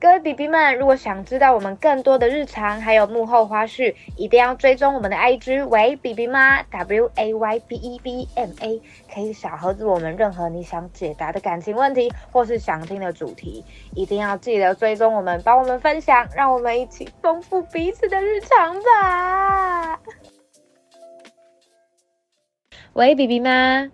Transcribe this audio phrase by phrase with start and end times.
[0.00, 7.98] 各位 B B 们，如果想知道我们更多的日常，还有幕后花絮，一定要追踪我们的 I G 为 B B 妈 W A Y B E
[8.00, 8.82] B M A，
[9.14, 20.00] 可以小盒子我们任何你想解答的感情问题，或是想听的主题，一定要记得追踪我们，帮我们分享，让我们一起丰富彼此的日常吧。
[22.94, 23.88] 喂，B B 妈，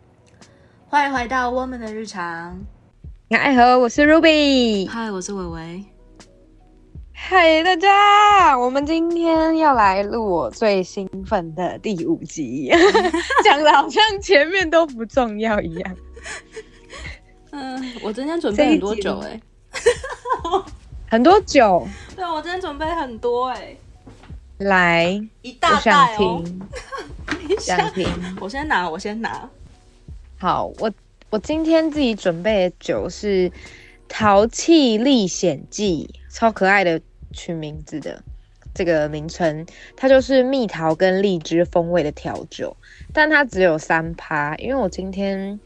[0.88, 2.64] 欢迎回到我们的日常。
[3.36, 4.88] 爱和，我是 Ruby。
[4.88, 5.84] 嗨，我是伟伟。
[7.12, 12.72] 嗨，大家，我们今天要来录我最兴奋的第五集，
[13.44, 15.96] 讲的好像前面都不重要一样。
[17.50, 19.38] 嗯，我今天准备很多酒哎，
[21.10, 21.86] 很多酒。
[22.16, 23.76] 对，我今天准备很多哎。
[24.56, 26.42] 来，一大袋哦。
[27.60, 28.08] 想听？
[28.40, 29.46] 我先拿，我先拿。
[30.38, 30.90] 好，我。
[31.30, 33.50] 我今天自己准备的酒是
[34.08, 36.98] 《淘气历险记》，超可爱的
[37.34, 38.22] 取名字的
[38.74, 42.74] 这个名称，它就是蜜桃跟荔枝风味的调酒，
[43.12, 45.60] 但它只有三趴，因为我今天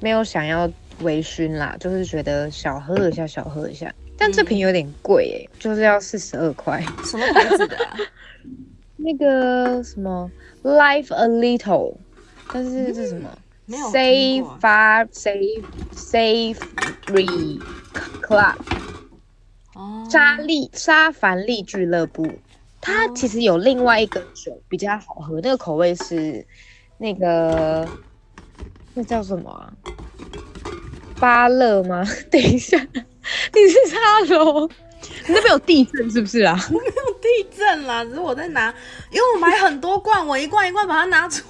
[0.00, 0.68] 没有想要
[1.02, 3.94] 微醺啦，就是觉得小喝一下，小喝一下。
[4.18, 6.84] 但这瓶有点贵诶，就是要四十二块。
[7.04, 7.76] 什么牌子的？
[7.76, 7.96] 啊
[8.98, 10.28] 那个什么
[10.64, 11.94] Life a Little，
[12.52, 13.30] 但是这是什么
[13.70, 16.58] ？Safe Far Safe Safe
[17.06, 17.60] Free
[18.22, 18.56] Club，
[20.10, 22.26] 沙利沙凡利俱乐部，
[22.80, 26.46] 它其实有另外一个酒比较好喝，那个口味是
[26.98, 27.88] 那个
[28.94, 29.72] 那叫什么啊？
[31.20, 32.04] 巴乐吗？
[32.30, 34.70] 等一下，你是沙龙？
[35.26, 36.56] 你那边有地震是不是啊？
[36.70, 38.72] 没有地震啦，只是我在拿，
[39.10, 41.44] 因为我买很多罐，我一罐一罐把它拿出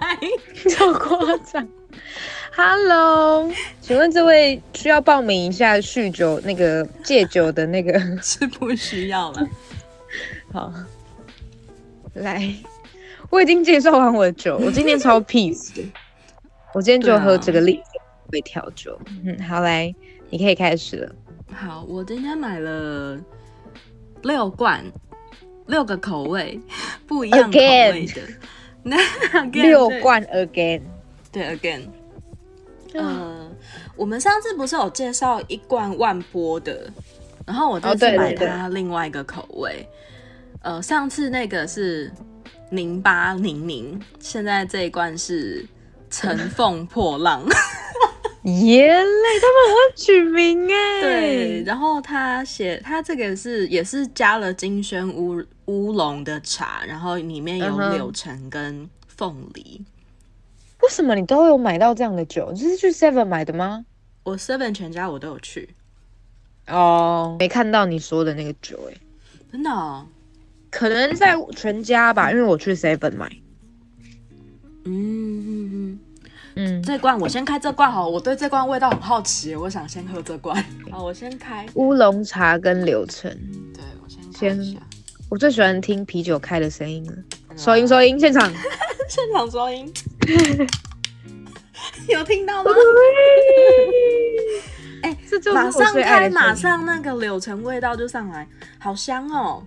[0.00, 0.18] 来，
[0.70, 1.66] 超夸张。
[2.54, 3.50] Hello，
[3.80, 9.48] 请问这位需要报名一下酗酒那个戒酒的那个 是不需要了。
[10.52, 10.72] 好，
[12.14, 12.52] 来，
[13.30, 15.82] 我已经介绍完我的酒，我今天超 peace 的，
[16.72, 17.80] 我今天就喝这个利
[18.30, 18.98] 会调酒。
[19.24, 19.94] 嗯，好，来，
[20.30, 21.14] 你可以开始了。
[21.52, 23.18] 好，我今天买了
[24.22, 24.84] 六罐，
[25.66, 26.60] 六个口味，
[27.06, 28.22] 不一样口味的。
[28.82, 28.96] 那
[29.50, 30.82] 六罐 again，
[31.32, 31.82] 对 again。
[32.94, 33.50] 嗯，
[33.96, 36.90] 我们上次不是有介绍一罐万波的，
[37.46, 39.86] 然后我这次买它另外一个口味。
[40.62, 42.12] 呃，上次那个是
[42.70, 45.66] 零八零零，现在这一罐是
[46.10, 47.42] 乘风破浪。
[48.44, 51.00] 耶嘞，他们很会取名哎。
[51.00, 59.84] 对，然后他写他这个是也是加了金萱乌乌龙的茶，然后里面有柳橙跟凤梨。
[60.82, 62.50] 为什么你都有买到这样的酒？
[62.52, 63.84] 你是去 Seven 买的吗？
[64.22, 65.70] 我 Seven 全家我都有去。
[66.68, 68.94] 哦，没看到你说的那个酒哎，
[69.50, 70.06] 真的？
[70.70, 73.28] 可能在全家吧，因为我去 Seven 买。
[74.84, 75.57] 嗯
[76.60, 80.56] 嗯这罐我先开这罐好，我对这罐味道很好奇，我想先喝这罐。
[80.90, 83.30] 好，我先开乌龙茶跟柳橙。
[83.72, 84.76] 对，我先先，
[85.30, 87.12] 我最喜欢听啤酒开的声音了。
[87.56, 88.52] 收音，收音，现场，
[89.08, 89.92] 现场收音，
[92.10, 92.72] 有听到吗？
[95.04, 95.16] 哎，
[95.54, 98.48] 马上开，马上那个柳橙味道就上来，
[98.80, 99.62] 好香哦。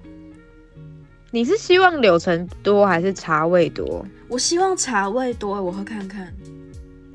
[1.33, 4.05] 你是希望柳橙多还是茶味多？
[4.27, 6.27] 我希望茶味多，我喝看看。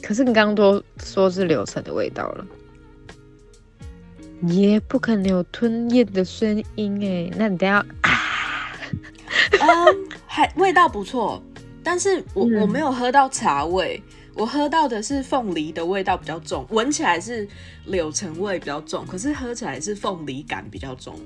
[0.06, 2.46] 可是你刚刚都说是柳橙的味道了，
[4.42, 7.28] 也不可能有吞咽的声音哎。
[7.36, 8.10] 那你等下啊，
[9.58, 11.42] 嗯，还味道不错，
[11.82, 14.00] 但是我我没有喝到茶味，
[14.34, 17.48] 我喝到的是凤梨的味道比较重，闻起来是
[17.86, 21.18] 柳橙味比较重，可是喝起来是凤梨感比较重，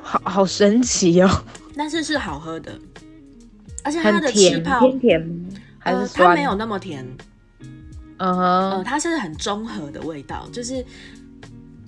[0.00, 1.28] 好好神奇哦。
[1.76, 2.78] 但是是好喝的，
[3.82, 5.46] 而且它的气泡偏甜。
[5.84, 7.06] 呃，它没有那么甜，
[8.18, 10.84] 嗯哼，呃，它是很中和的味道，就是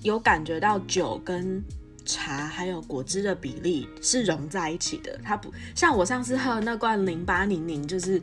[0.01, 1.63] 有感觉到酒跟
[2.05, 5.19] 茶还有果汁的比例是融在一起的。
[5.23, 8.21] 它不像我上次喝那罐零八零零，就是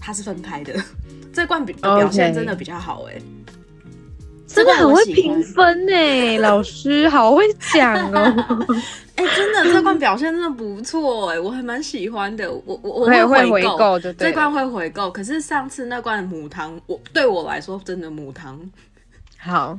[0.00, 0.74] 它是分开的。
[1.32, 3.20] 这罐比表现真的比较好哎，
[4.48, 8.66] 真的很会评分哎， 老师好会讲哦。
[9.14, 12.50] 哎，真的这罐表现真的不错哎，我还蛮喜欢的。
[12.50, 15.10] 我我我会回购，对这罐会回购。
[15.10, 18.58] 可是上次那罐母汤，我对我来说真的母汤。
[19.36, 19.78] 好，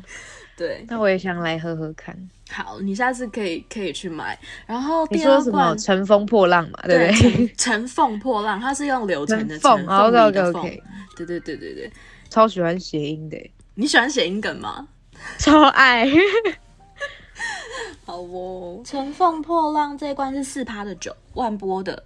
[0.55, 2.15] 对，那我也想来喝喝看。
[2.51, 4.37] 好，你下次可以可以去买。
[4.65, 7.47] 然后你说什么乘风破浪嘛，对不对？
[7.57, 9.85] 乘风破浪，它是用柳橙的乘风
[10.21, 10.61] 的风。
[11.15, 11.91] 对对对对对，
[12.29, 13.37] 超喜欢谐音的。
[13.79, 14.89] 你喜欢谐音梗吗？
[15.37, 16.05] 超爱。
[18.03, 18.81] 好哦。
[18.83, 22.03] 乘风破浪这一罐是四趴的酒，万波的。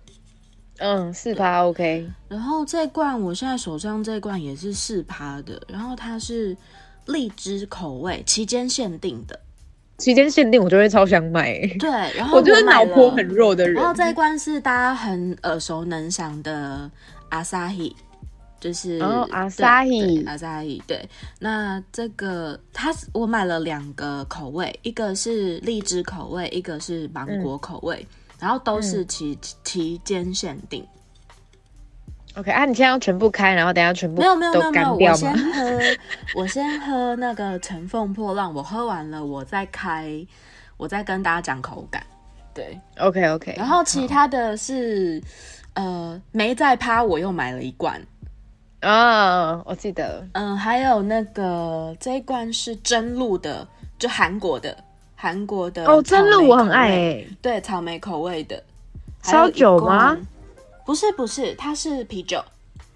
[0.77, 2.07] 嗯，四趴 OK。
[2.27, 6.55] 然后这罐我现在手上这罐也是四趴的，然后它是
[7.07, 9.39] 荔枝口味，期间限定的。
[9.97, 11.59] 期间限定我就会超想买。
[11.79, 13.73] 对，然后我就是脑波很弱的人。
[13.73, 16.91] 然后这一罐是大家很耳熟能详的
[17.29, 17.95] 阿萨希。
[18.63, 18.97] 就是
[19.29, 21.05] 阿萨伊，阿萨伊，对。
[21.37, 28.07] 那这个它我买了两个口味，一个是荔枝口味，一个是芒果口味，
[28.39, 30.87] 然后都是期期间限定。
[32.35, 35.79] OK 啊，你现在要全部开，然后等下全部没有没有没有没有，我先喝，
[36.39, 40.25] 我先喝那个乘风破浪，我喝完了，我再开，
[40.77, 42.01] 我再跟大家讲口感。
[42.53, 43.53] 对，OK OK。
[43.57, 45.21] 然后其他的是
[45.73, 48.01] 呃没在趴，我又买了一罐。
[48.83, 53.65] 啊，我记得，嗯，还有那个这一罐是真露的，
[53.97, 54.77] 就韩国的，
[55.15, 58.61] 韩国的哦，真露我很爱，对，草莓口味的，
[59.23, 60.17] 烧酒吗？
[60.85, 62.43] 不是不是，它是啤酒，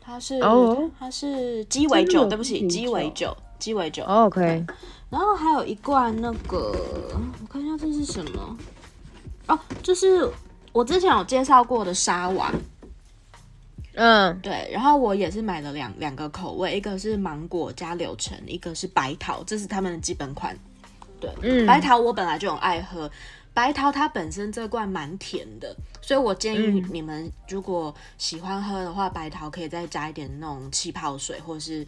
[0.01, 4.65] 它是哦，它是鸡尾酒，对不起，鸡尾酒，鸡尾酒，OK。
[5.09, 6.75] 然后还有一罐那个，
[7.41, 8.57] 我看一下这是什么？
[9.47, 10.29] 哦，就是
[10.73, 12.51] 我之前有介绍过的沙瓦。
[13.99, 20.55] 嗯，对，然后我也是买了两两个口味，一个是芒果加柳橙，一个是白桃，这是他们的基本款。
[21.19, 23.09] 对，嗯，白桃我本来就很爱喝，
[23.55, 31.83] 白桃它本身这罐蛮甜的，所以我建议你们如果喜欢喝的话，白桃可以再加一点那种气泡水或者是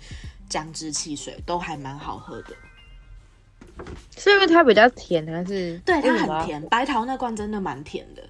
[0.49, 2.55] 姜汁汽水，都还蛮好喝的。
[4.17, 5.77] 是因为它比较甜还是？
[5.85, 8.23] 对，它很甜，白桃那罐真的蛮甜的。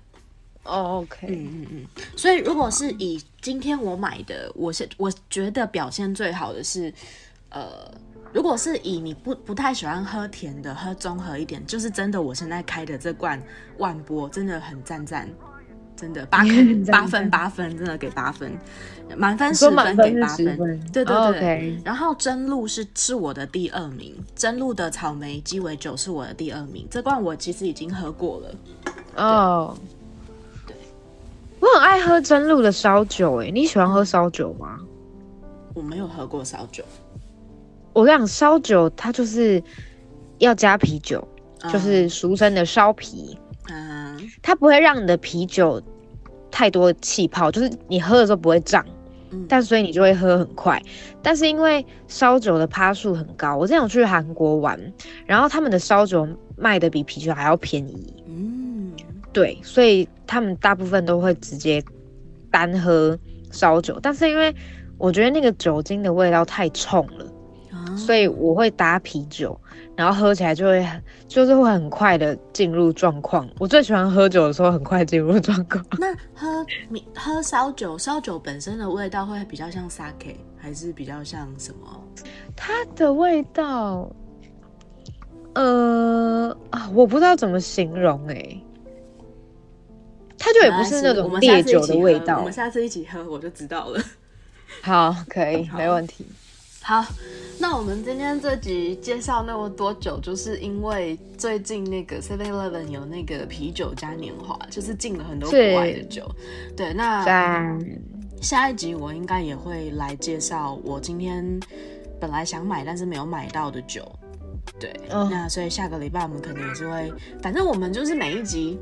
[0.64, 1.86] 哦，OK，嗯嗯嗯，
[2.16, 6.94] 所以如果是以今天我买的，我是我觉得表现最好的是，
[7.50, 7.90] 呃，
[8.34, 13.42] 如果是以你不不太喜欢喝甜的，喝综合一点，就是真的，我现在开的这罐
[13.78, 15.28] 万波真的很赞赞，
[15.96, 18.56] 真的八分八分八分，真的给八分，
[19.18, 21.82] 满分 十分给八分，对对对。
[21.84, 28.56] 然后真露是是我的第二名，真露的草莓鸡尾酒是我的第二名，这罐我其实已经喝过了，
[29.16, 29.76] 哦。
[31.60, 34.78] 我很爱喝真露的烧酒，哎，你喜欢喝烧酒吗？
[35.74, 36.84] 我没有喝过烧酒。
[37.94, 39.62] 我讲烧酒，它就是
[40.38, 41.26] 要加啤酒，
[41.72, 43.38] 就是俗称的烧啤。
[43.70, 45.82] 嗯，它不会让你的啤酒
[46.50, 48.84] 太多气泡，就是你喝的时候不会胀，
[49.48, 50.82] 但所以你就会喝很快。
[51.22, 54.80] 但是因为烧酒的趴数很高，我之前有去韩国玩，
[55.26, 58.14] 然后他们的烧酒卖的比啤酒还要便宜。
[58.28, 58.59] 嗯，
[59.34, 60.08] 对，所以。
[60.32, 61.84] 他们大部分都会直接
[62.52, 63.18] 单喝
[63.50, 64.56] 烧酒，但是因为
[65.00, 67.26] 我觉得那个酒精的味道太冲了，
[67.98, 69.60] 所以我会搭啤酒，
[69.96, 70.88] 然后喝起来就会
[71.28, 73.50] 就是会很快的进入状况。
[73.58, 75.84] 我最喜欢喝酒的时候很快进入状况。
[75.98, 82.04] 那喝你喝烧酒，烧酒本身的味道会比较像 sake，还是比较像什么？
[82.56, 84.08] 它的味道，
[85.56, 88.62] 呃啊，我不知道怎么形容哎。
[90.40, 92.40] 它就也不是那种烈酒的味道。
[92.40, 94.02] 我们下次一起喝，我就知道了。
[94.82, 96.26] 好，可以，没问题。
[96.82, 97.06] 好，
[97.60, 106.24] 那我们今天这集介绍那么多酒，就是因为最近那个 Seven Eleven 有那个啤酒嘉年华，就是进了很多国外的酒。
[106.76, 107.78] 对，那
[108.42, 111.60] 下一集我应该也会来介绍我今天
[112.20, 114.10] 本来想买但是没有买到的酒。
[114.80, 118.80] 对，那所以下个礼拜我们可能也是会，反正我们就是每一集。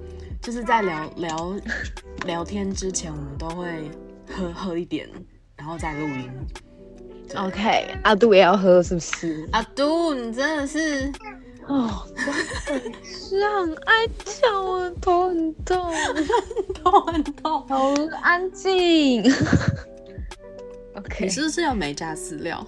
[0.47, 1.55] 就是在聊聊
[2.25, 3.91] 聊天之前，我们都会
[4.31, 5.05] 喝喝一点，
[5.57, 6.31] 然后再录音。
[7.35, 9.45] OK，阿杜也要喝是不是？
[9.51, 11.11] 阿杜，你真的是
[11.67, 12.07] 哦，
[13.03, 15.93] 是很爱叫，我头很痛，
[16.81, 19.21] 头很痛，好安静。
[20.95, 22.65] OK，你是不是要没加饲料？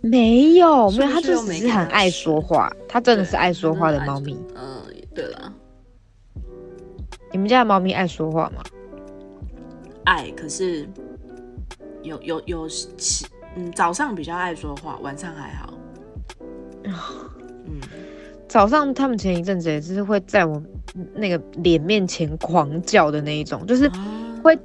[0.00, 4.36] 没有，没有，它就只是很爱说话，它真的是爱说话的猫咪。
[4.56, 4.82] 嗯，
[5.14, 5.52] 对了。
[7.32, 8.62] 你们家的猫咪爱说话吗？
[10.04, 10.88] 爱，可是
[12.02, 15.74] 有有有起，嗯，早上比较爱说话，晚上还好。
[16.84, 17.80] 嗯，
[18.48, 20.62] 早上他们前一阵子也是会在我
[21.14, 23.90] 那个脸面前狂叫的那一种，就是
[24.42, 24.58] 会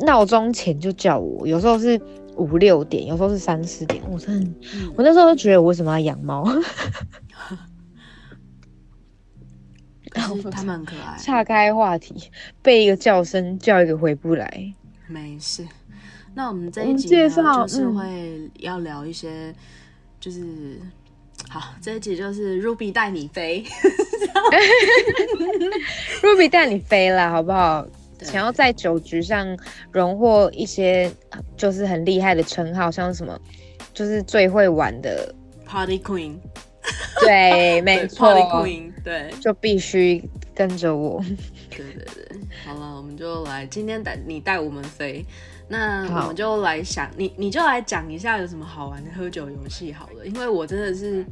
[0.00, 2.00] 闹钟前就叫我，有时候是
[2.36, 4.02] 五六点，有时候是三四点。
[4.10, 4.50] 我真的，
[4.96, 6.44] 我那时候就觉得我为什么要养猫？
[10.14, 11.16] 他们很可爱。
[11.18, 12.30] 岔开话题，
[12.62, 14.72] 被一个叫声叫一个回不来。
[15.06, 15.66] 没事，
[16.34, 19.54] 那我们这一集呢，就是会要聊一些，
[20.20, 20.78] 就是
[21.48, 23.64] 好，这一集就是 Ruby 带你飞，
[26.22, 27.86] Ruby 带你飞了，好不好？
[28.22, 29.58] 想要在酒局上
[29.90, 31.10] 荣获一些
[31.56, 33.36] 就是很厉害的称号，像什么，
[33.92, 35.34] 就是最会玩的
[35.66, 36.36] Party Queen，
[37.20, 40.22] 对，没 错，Party Queen，对，就必须
[40.54, 41.22] 跟着我。
[41.70, 45.24] 对对对，好了，我们就来今天带你带我们飞。
[45.68, 51.24] 那我们就来想你，你就来讲一下有什么好玩的喝酒游戏好了，因为我真的是，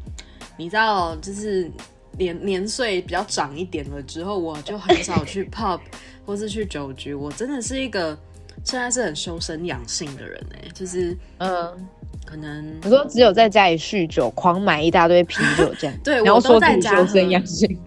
[0.56, 1.70] 你知道，就是
[2.16, 5.80] 年年岁比较长一点了之后，我就很少去 pub
[6.24, 8.18] 或是去酒局，我真的是一个
[8.64, 11.88] 现在是很修身养性的人哎，就是嗯，
[12.24, 17.78] 可能我说只有在家里酗酒，狂买一大堆啤酒这样， 对，我都在家修身养性，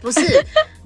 [0.00, 0.20] 不是，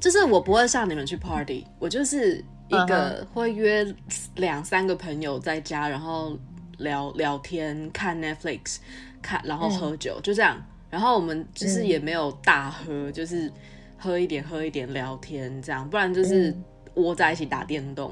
[0.01, 2.45] 就是我不会像你们去 party，我就是。
[2.69, 3.87] 一个会约
[4.35, 6.37] 两三个朋友在家，然后
[6.79, 8.79] 聊聊天、看 Netflix、
[9.23, 10.61] 看，然后喝酒，就这样。
[10.91, 13.49] 然后我们就是也没有大喝，就是
[13.97, 16.53] 喝一点、喝一点聊天这样，不然就是
[16.95, 18.11] 窝在一起打电动。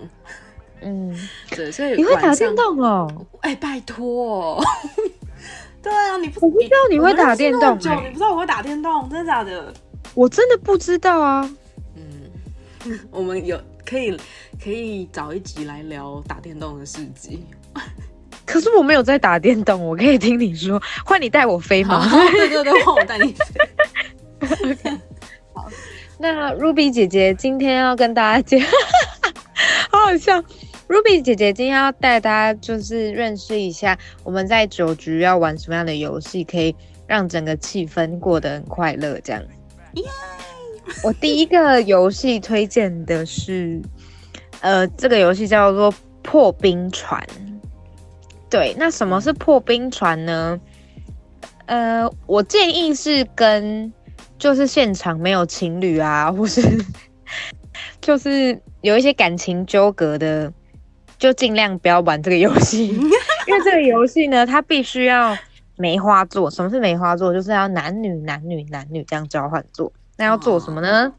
[0.82, 1.14] 嗯，
[1.50, 3.26] 对，所以你会打电动哦？
[3.40, 4.62] 哎，拜托，
[5.82, 9.72] 对啊，你不我不知道你会打电动，你不知道我会打电动，真的假的？
[10.14, 11.50] 我真的不知道啊。
[11.96, 13.60] 嗯， 我们有。
[13.86, 14.18] 可以
[14.64, 17.44] 可以找一集来聊打电动的事迹，
[18.46, 22.02] 可是我没有在打电动，我可以听你说，换你带我飞吗？
[22.32, 23.34] 对对对，换我带你
[24.40, 24.90] 飞。
[25.52, 25.68] 好，
[26.16, 28.58] 那 Ruby 姐姐今天要跟大家讲，
[29.90, 30.42] 好好笑。
[30.88, 36.74] Ruby 姐姐今天要带大家就是认识一下我们在酒局要玩什么样的游戏，可以
[37.06, 39.42] 让整个气氛过得很快乐，这样。
[41.02, 43.80] 我第一个游戏推荐的是，
[44.60, 47.26] 呃，这个游戏叫做破冰船。
[48.50, 50.60] 对，那什么是破冰船呢？
[51.66, 53.90] 呃，我建议是跟
[54.38, 56.60] 就是现场没有情侣啊，或是
[58.02, 60.52] 就是有一些感情纠葛的，
[61.24, 62.88] 就尽量不要玩这个游戏，
[63.48, 65.34] 因为这个游戏呢，它必须要
[65.78, 66.50] 梅花座。
[66.50, 67.32] 什么是梅花座？
[67.32, 69.90] 就是要男女男女男女这样交换座。
[70.18, 71.10] 那要做什么呢？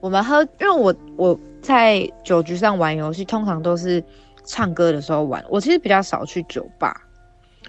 [0.00, 4.04] 我们喝，因为我我在酒局上玩游戏，通常都是
[4.44, 5.42] 唱歌的时候玩。
[5.48, 6.94] 我其实比较少去酒吧，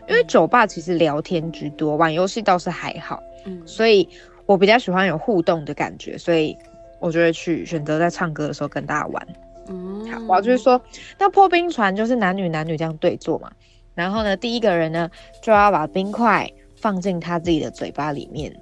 [0.10, 3.24] 因为酒吧其实聊天居多，玩游戏倒是还好。
[3.46, 4.06] 嗯，所以
[4.46, 6.58] 我比较喜欢有互动的感觉，所以
[7.00, 9.26] 我就会去选择在唱歌的时候跟大家玩。
[9.68, 10.82] 嗯，好，我要就是说，
[11.18, 13.52] 那破冰船就是男女男女这样对坐嘛。
[13.94, 15.10] 然后呢，第一个人呢
[15.42, 18.56] 就要把冰块放进他自己的嘴巴里面。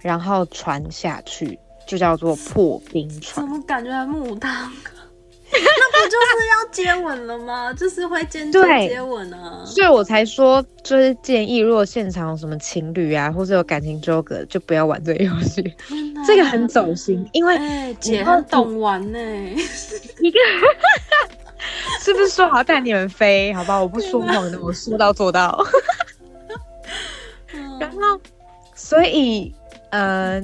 [0.00, 4.70] 然后传下去就叫做破冰船，怎么感觉还木汤？
[5.52, 7.72] 那不就是要接吻了吗？
[7.74, 9.62] 就是会间接接吻啊。
[9.64, 15.62] 所以我才说，就是建议，如果现场有什么情侣啊，或者有感情纠葛，就不要玩这个游戏。
[16.26, 19.18] 这个很走心，因为姐很懂玩呢。
[20.20, 20.38] 一个
[22.00, 23.52] 是不是说好带你们飞？
[23.54, 25.64] 好吧，我不说谎的，我说到做到。
[27.78, 28.20] 然后，
[28.74, 29.54] 所以。
[29.90, 30.42] 呃，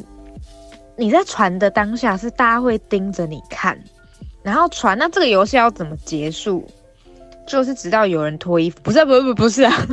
[0.94, 3.76] 你在传的当下是大家会盯着你看，
[4.42, 4.96] 然后传。
[4.96, 6.66] 那这个游戏要怎么结束？
[7.46, 9.72] 就是直到有人脱衣服，不是，不是不是啊，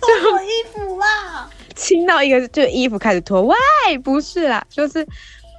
[0.00, 3.42] 脱衣服啦， 亲到一个就衣服开始脱。
[3.42, 3.56] 喂，
[4.02, 5.06] 不是啦，就是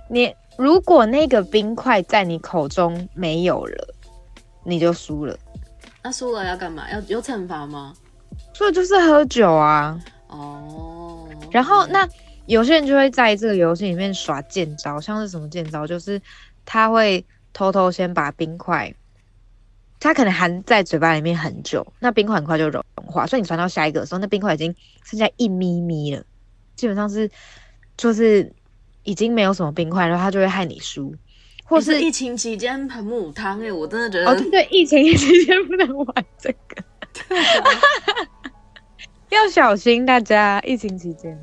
[0.10, 3.88] 你如果那个冰块在你口中没有了，
[4.64, 5.38] 你就输了。
[6.04, 6.90] 那输了要干嘛？
[6.92, 7.94] 要有惩罚吗？
[8.54, 9.98] 所以就是喝酒啊。
[10.28, 12.08] 哦，然后那。
[12.48, 16.22] 有些人就会在这个游戏里面耍剑招，像是什么剑招，就是
[16.64, 18.94] 他会偷偷先把冰块，
[20.00, 26.24] 它可能含在嘴巴里面很久，那冰块很快就融化，所以你传到下一个的时候，那冰块已经剩下一咪咪了，
[26.76, 27.30] 基本上是
[27.98, 28.52] 就是
[29.04, 31.16] 已经没有什么冰块，然后他就会害你输，
[31.64, 36.84] 或是疫情期间盆母汤哎，我真的觉得哦对对，疫情期间不能玩这个，
[39.30, 41.38] 要小心大家疫情期间。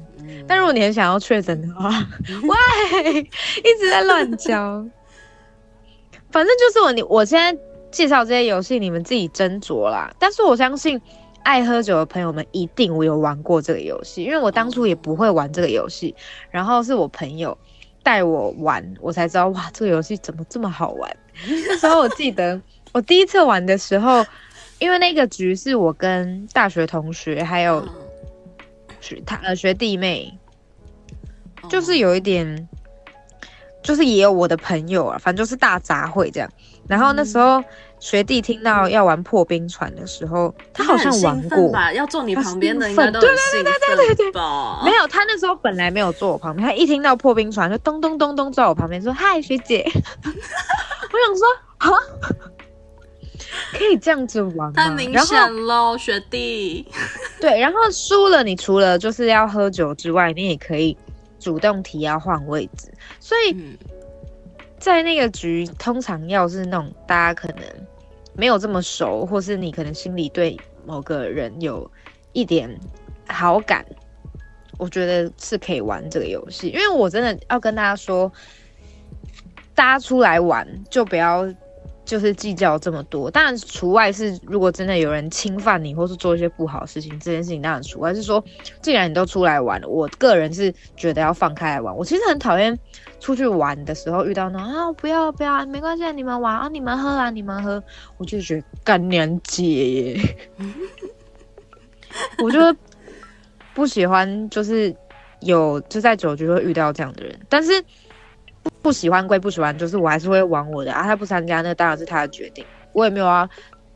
[0.46, 1.90] 但如果你很想要确诊的话，
[2.28, 4.86] 喂，一直在乱教。
[6.34, 7.56] 反正就是我，你我现在
[7.92, 10.12] 介绍这些游戏，你们自己斟酌啦。
[10.18, 11.00] 但是我相信
[11.44, 16.12] 爱喝酒的朋友们一定我有玩过这个游戏，因为我当初也不会玩这个游戏，
[16.50, 17.56] 然后是我朋友
[18.02, 21.16] 带我玩，我才知道哇，这个游戏怎么这么好玩。
[21.46, 22.60] 那时候我记得
[22.92, 24.26] 我第一次玩的时候，
[24.80, 27.86] 因为那个局是我跟大学同学还有。
[29.00, 30.32] 学他呃学弟妹，
[31.68, 32.66] 就是有一点，
[33.84, 36.50] 就是也有我的朋友啊，反正就是大杂烩这样。
[36.88, 37.62] 然后那时候
[38.00, 41.92] 学弟听到要玩破冰船的时候，他好像玩过吧？
[41.92, 44.82] 要坐你旁边的应该都很兴奋吧？
[44.84, 49.84] 没有，他那时候本来没有坐我旁边，他一听到破冰船就咚咚咚咚在我旁边说：“嗨，学姐。
[50.24, 51.46] ”我想说
[51.78, 51.90] 啊，
[53.72, 54.72] 可以这样子玩吗？
[54.74, 56.86] 太明显喽，学弟。
[57.40, 60.96] 对，然后输了，你除了就是要喝酒之外，你也可以
[61.44, 63.78] 主动提要换位置，所以。
[64.76, 67.64] 在那个局，通常要是那种大家可能
[68.34, 71.90] 没有这么熟，或是你可能心里对某个人有
[72.34, 72.68] 一点
[73.26, 73.82] 好感，
[74.76, 76.68] 我觉得是可以玩这个游戏。
[76.68, 78.30] 因为我真的要跟大家说，
[79.74, 81.48] 大家出来玩就不要。
[82.04, 88.12] 就是计较这么多，当然除外是如果真的有人侵犯你，或是做一些不好的事情，这件事情当然除外。
[88.14, 88.44] 是说，
[88.82, 91.96] 既然你都出来玩了，我个人是觉得要放开来玩。
[91.96, 92.78] 我其实很讨厌
[93.20, 97.82] 出去玩的时候遇到那种啊，不要不要，没关系，你们玩啊，你们喝啊，你们喝，
[98.18, 100.36] 我就觉得干娘姐耶，
[102.42, 102.58] 我就
[103.72, 104.94] 不喜欢，就是
[105.40, 107.82] 有就在酒局会遇到这样的人，但是。
[108.84, 111.04] 不喜欢归不喜欢，就是我还是会玩我的啊。
[111.04, 112.62] 他不参加，那当然是他的决定。
[112.92, 113.48] 我也没有要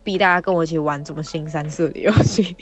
[0.03, 2.57] 逼大家跟我一起玩这么新三色的游戏。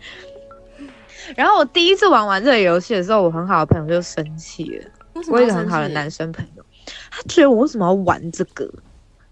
[1.36, 4.90] 然后我第一次玩完这个游戏的时候，我很好的朋友就生气了。
[5.28, 6.64] 我一个很好的男生朋友，
[7.10, 8.66] 他觉得我为什么要玩这个？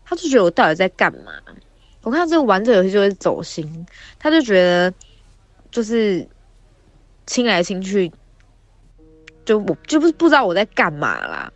[0.05, 1.33] 他就觉得我到底在干嘛？
[2.03, 3.87] 我看这个玩这个游戏就会走心，
[4.19, 4.93] 他就觉得
[5.71, 6.29] 就是
[7.27, 8.13] 亲来亲去。
[9.47, 11.51] 就我就不不知道我在干嘛啦，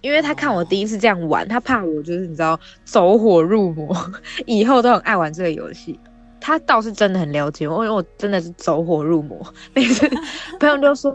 [0.00, 3.94] 因为他看我第一次这样玩，他怕我就是你知道走火入魔，
[4.46, 5.98] 以后都很爱玩这个游戏。
[6.42, 9.38] 他倒是真的很了解我，因为我真的是走火入魔。
[9.74, 10.08] 每次
[10.58, 11.14] 朋友就说：“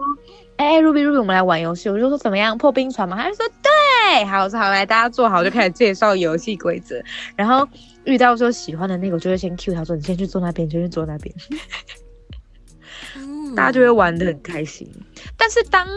[0.57, 2.55] 哎，Ruby Ruby，我们来玩游戏。”我就说：“怎么样？
[2.55, 7.01] 破冰船吗？”他就说：“对，好，好，来，大家坐好，就开始介绍游戏规则。
[7.35, 7.67] 然后
[8.03, 11.33] 遇到说喜欢的那个，我就会先 Q 他说：‘你先去坐那边，先去坐那边。’
[13.55, 14.87] 大家就会玩的很开心，
[15.35, 15.87] 但是当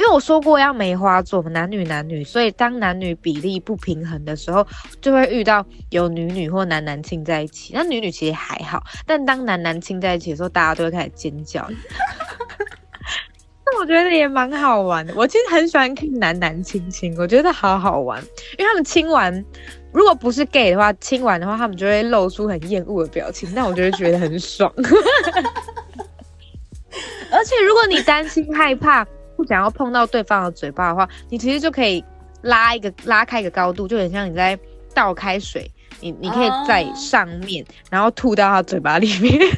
[0.00, 4.66] 因为我说过要梅花座男女男女，所以当男女比例不平衡的时候，
[4.98, 7.74] 就会遇到有女女或男男亲在一起。
[7.74, 11.68] 那女女其实还好，但当男男亲在一起的时候，大家都会开始尖叫。
[13.66, 15.12] 那我觉得也蛮好玩的。
[15.14, 18.22] 我其实很喜欢看男男亲亲，我觉得好好玩，
[18.56, 19.44] 因为他们亲完，
[19.92, 24.72] 如果不是 gay 的话，亲完的话，他们就会露出很厌恶的表情，那我就会觉得很爽。
[27.30, 29.06] 而且，如果你担心害怕
[29.40, 32.04] 不想要碰到对方的嘴巴的话，你其实就可以
[32.42, 34.58] 拉一个拉开一个高度，就很像你在
[34.92, 35.66] 倒开水，
[35.98, 39.32] 你你可以在上面，然后吐到他嘴巴里面。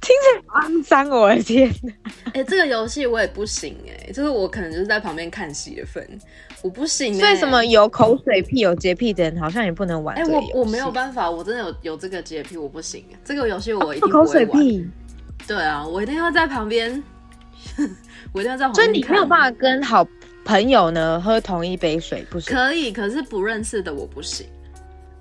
[0.00, 1.92] 听着肮脏，我的天哪！
[2.32, 6.06] 哎，这个游戏我也不行哎，就是我可能就是在旁边看戏的份，
[6.62, 7.12] 我不行。
[7.14, 10.16] 所以什么有口水癖、有洁癖的人好像也不能玩。
[10.16, 13.04] 哎，我我没有办法，我真的有有这个洁癖，我不行。
[13.22, 14.88] 这个游戏我一定口水癖。
[15.46, 17.02] 对啊，我一定要在旁边，
[18.32, 18.74] 我一定要在旁边。
[18.74, 20.06] 所以你没有办法跟好
[20.44, 22.54] 朋友呢喝同一杯水，不行。
[22.54, 24.46] 可以，可是不认识的我不行。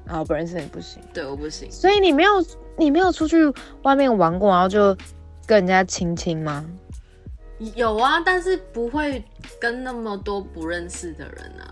[0.07, 1.01] 啊，不认识你不行。
[1.13, 1.71] 对，我不行。
[1.71, 2.31] 所以你没有。
[2.75, 3.37] 你没有出去
[3.83, 4.97] 外面玩过，然后就
[5.45, 6.65] 跟人家亲亲吗？
[7.75, 9.23] 有啊，但是不会
[9.61, 11.69] 跟那么多不认识的人啊。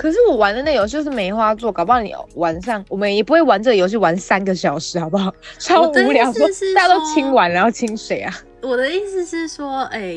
[0.00, 5.30] 可是我玩的那游戏就是梅花座，搞不好你晚上我们也不会玩这个游戏玩三个小时，好不好？
[5.60, 6.32] 超无聊，
[6.74, 8.34] 大家都清完然后清谁啊？
[8.62, 10.14] 我的意思是说，哎，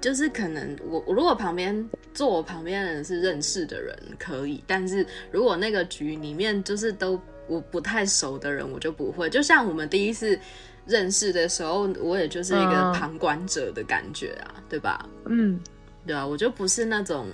[0.00, 7.20] 就是可能我我如果旁边坐我旁边的人是认识的人，可以；但是如果那个局里面就是都。
[7.48, 9.30] 我不太熟的人，我就不会。
[9.30, 10.36] 就像我们第一次
[10.84, 15.06] 认识的时候，我也就是一个旁观者的感觉啊，对吧？
[15.26, 15.60] 嗯，
[16.04, 17.28] 对啊，我就不是那种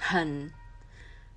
[0.00, 0.50] 很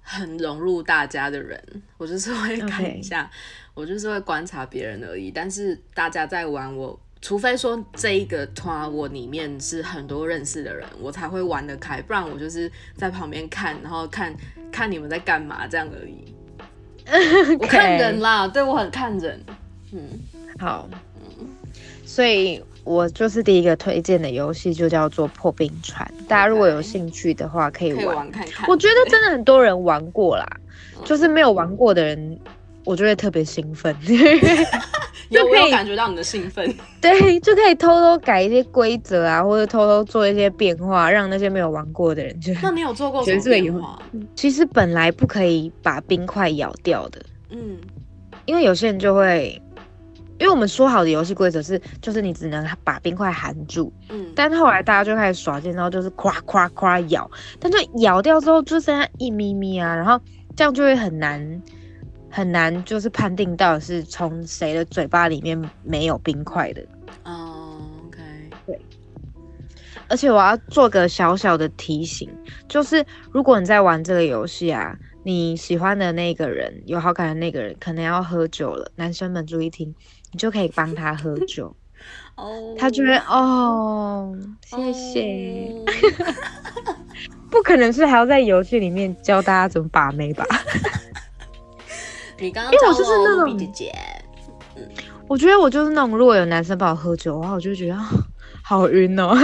[0.02, 1.62] 很融入大家的人，
[1.98, 3.30] 我就是会看一下，
[3.74, 5.32] 我就是会观察别人而已。
[5.32, 14.36] 但是大家在玩，我除非说这一个团我里面是很多认识的人，我才会玩得开，不然我就是在旁边看，然后看
[14.72, 16.34] 看你们在干嘛这样而已。
[17.60, 19.44] 我看人啦，对我很看人。
[19.92, 20.08] 嗯，
[20.60, 20.90] 好，
[21.40, 21.48] 嗯
[22.06, 26.10] 所以我就是第一个推荐的游戏就叫做破冰船。
[26.28, 28.68] 大家如果有兴趣的话，可以玩看看。
[28.68, 30.46] 我觉得真的很多人玩过啦，
[31.06, 32.40] 就是没有玩过的人。
[32.84, 33.96] 我就会特别兴奋，
[35.30, 36.68] 就可以感觉到你的兴奋。
[37.00, 42.52] 对，就可以偷偷改一些规则啊，或者偷偷做一些变化，让那些没有玩过的人就。
[42.60, 44.00] 那你有做过什么变化？
[44.36, 47.22] 其实本来不可以把冰块咬掉的。
[47.52, 47.78] 嗯，
[48.46, 49.62] 因为有些人就会
[50.42, 60.20] 因为我们说好的游戏规则是，就是你只能把冰块含住，嗯，但后来大家就开始耍剑，然后就是夸夸夸咬，但就咬掉之后就剩下一咪咪啊，然后
[60.56, 61.62] 这样就会很难
[62.28, 66.82] 很难，就是判定到底是从谁的嘴巴里面没有冰块的。
[67.24, 67.78] 哦
[68.08, 68.20] ，OK，
[68.66, 68.82] 对。
[70.08, 72.28] 而且我要做个小小的提醒，
[72.68, 74.98] 就是如果你在玩这个游戏啊。
[75.24, 78.92] 你喜欢的那个人，有好感的那个人，可能要喝酒了。
[78.96, 79.94] 男生们注意听，
[80.32, 81.76] 你就可以帮他喝酒。
[82.36, 85.72] 哦，他觉得哦，谢谢。
[87.50, 90.46] 不可能是还要在游戏里面教大家怎么把妹吧？
[92.40, 93.94] 你刚刚因为我就是那种姐姐，
[95.28, 97.98] 我觉得我就是那种，如果有男生帮我喝酒的话，我就觉得
[98.64, 99.42] 好晕哦， 太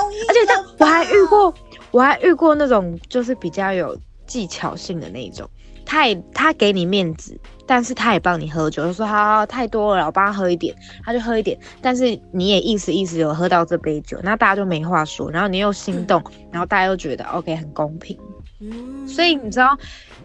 [0.00, 0.20] 容易。
[0.28, 1.54] 而且他我还遇过。
[1.92, 5.48] 我还遇过那种就是比较有技巧性的那种，
[5.86, 10.74] 他也他给你面子，但是他也帮你喝酒，就说好太多了，我帮他喝一点，
[11.04, 18.16] 他就喝一点，但是你也意思意思有喝到这杯酒，那大家就没话说，然后你又心动，然后大家又觉得 OK 很公平，
[18.60, 19.76] 嗯，所以你知道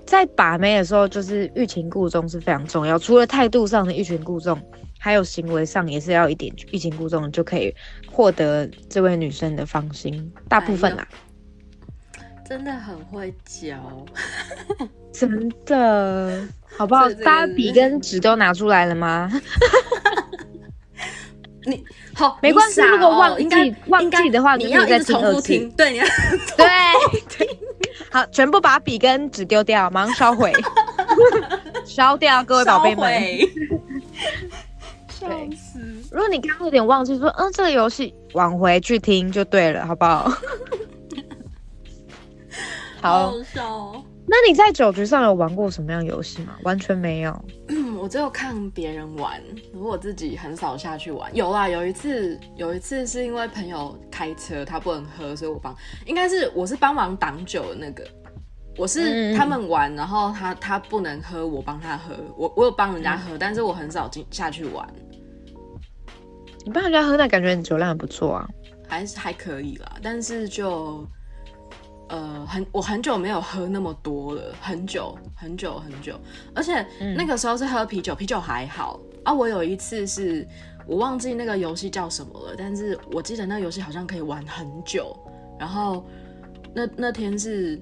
[0.05, 4.61] 在把妹的时候，就是欲擒故纵是非常重要，除了态度上的欲擒故纵，
[4.99, 7.73] 还有行为上也是要一点欲擒故纵，就可以
[8.11, 11.07] 获得这位女生的芳心，大部分啦。
[12.51, 13.77] 真的很会教，
[15.13, 16.45] 真的，
[16.77, 17.09] 好不好？
[17.23, 19.31] 大家笔跟纸都拿出来了吗？
[21.65, 21.81] 你
[22.13, 22.81] 好， 没关系。
[22.81, 25.71] 如果忘记忘记的话，你要再重复听。
[25.77, 26.05] 对，你要
[26.57, 26.67] 对，
[28.11, 30.51] 好，全部把笔跟纸丢掉，马上烧毁，
[31.85, 33.13] 烧掉，各位宝贝们。
[35.07, 35.79] 笑死！
[36.11, 40.29] 如果你刚刚有点忘记说，嗯，这个游戏往回去听就对了，好不好？
[43.01, 43.33] 好，
[44.27, 46.55] 那你在酒局上有玩过什么样游戏吗？
[46.63, 47.45] 完全没有，
[47.99, 49.41] 我只有看别人玩，
[49.73, 51.35] 我自己很少下去玩。
[51.35, 58.07] 有啊，有一次，有一次是因为朋友开车，他不能喝，所以我帮，应该是我是帮忙挡酒的那个，
[58.77, 64.87] 我是他们玩，然后他他不能喝，我帮他喝，我我有帮人家喝，但是我很少进下去玩。
[66.63, 68.47] 你帮人家喝，那感觉你酒量很不错啊，
[68.87, 71.03] 还是还可以啦，但是就。
[72.11, 76.19] 呃，很我很久没有喝那么多了，很久很久很久，
[76.53, 79.33] 而且那个时候是喝啤酒，啤酒还好啊。
[79.33, 80.45] 我有一次是
[80.85, 85.17] 我忘记那个游戏叫什么了，但是我记得那个游戏好像可以玩很久。
[85.57, 86.05] 然后
[86.75, 87.81] 那那天是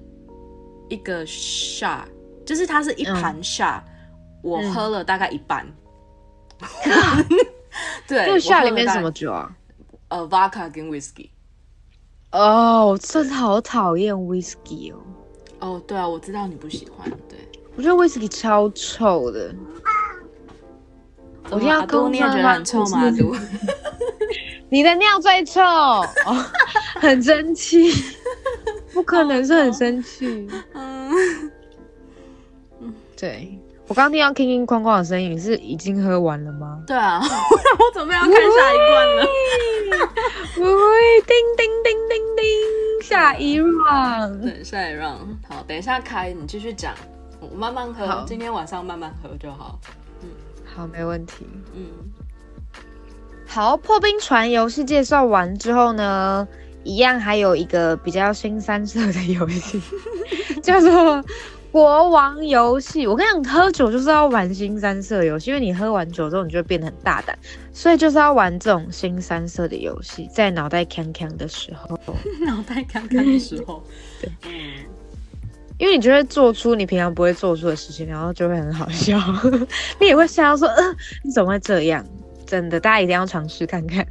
[0.88, 2.04] 一个 shot，
[2.46, 3.82] 就是它是一盘 shot，
[4.44, 5.66] 我喝了大概一半。
[8.06, 9.50] 对，那 shot 里面什么酒啊？
[10.08, 11.30] 呃，vodka 跟 whiskey。
[12.32, 14.98] 哦，真的好讨厌 whisky 哦。
[15.60, 17.10] 哦，对啊，我知道你不喜欢。
[17.28, 17.38] 对，
[17.76, 19.54] 我觉得 whisky 超臭的。
[21.50, 23.10] 我听到公你也觉得很臭吗？
[23.18, 23.34] 毒，
[24.70, 25.60] 你的尿最臭，
[27.00, 27.90] 很生气，
[28.92, 30.46] 不可能是很生气。
[30.74, 31.10] 嗯，
[33.16, 33.58] 对。
[33.90, 36.80] 我刚听到叮叮哐哐的声音，是已经喝完了吗？
[36.86, 37.20] 对啊，
[37.76, 39.26] 我准备要看下一罐了。
[40.54, 44.42] 叮叮叮叮叮，下一 round。
[44.42, 45.34] 对，下一 round。
[45.48, 46.94] 好，等一下开，你继续讲，
[47.40, 48.24] 我慢慢喝。
[48.28, 49.80] 今天晚上慢慢喝就好。
[50.22, 50.28] 嗯，
[50.64, 51.44] 好，没问题。
[51.74, 51.88] 嗯，
[53.44, 56.46] 好，破冰船游戏介绍完之后呢，
[56.84, 59.82] 一样还有一个比较新三色的游戏，
[60.62, 61.24] 叫做。
[61.72, 67.38] 国王游戏，我跟你讲，喝酒就是要玩新三色游戏，因为你喝完酒之后，你就会变得很大胆，
[67.72, 71.98] 所以就是要玩这种新三色的游戏，在脑袋康康的时候，
[72.44, 73.82] 脑袋康康的时候，
[74.20, 74.30] 对，
[75.78, 79.18] 因为你就会做出你平常不会做出的事情，然后就会很好笑，
[80.00, 82.04] 你也会笑说，呃，你怎么会这样？
[82.46, 84.04] 真的，大家一定要尝试看看。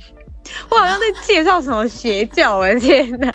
[0.70, 3.34] 我好像在介绍什么邪教，我的天哪！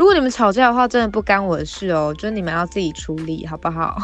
[0.00, 3.98] 如果你们吵架的话，真的不干我的事哦，就是你们要自己处理，好不好？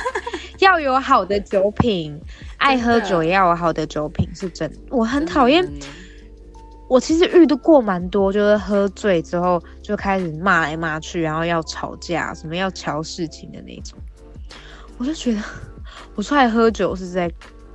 [0.58, 2.18] 要有好的酒品，
[2.56, 4.72] 爱喝酒也要有好的酒品，是真。
[4.88, 5.70] 我很讨厌，
[6.88, 13.98] 我其实遇到过蛮多，就是喝醉之后就开始骂来骂去，然后要吵架，什么要瞧事情的那种。
[14.96, 15.42] 我就觉得，
[16.14, 17.30] 我出来喝酒是在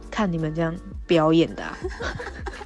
[0.10, 1.64] 看你们这样表演的，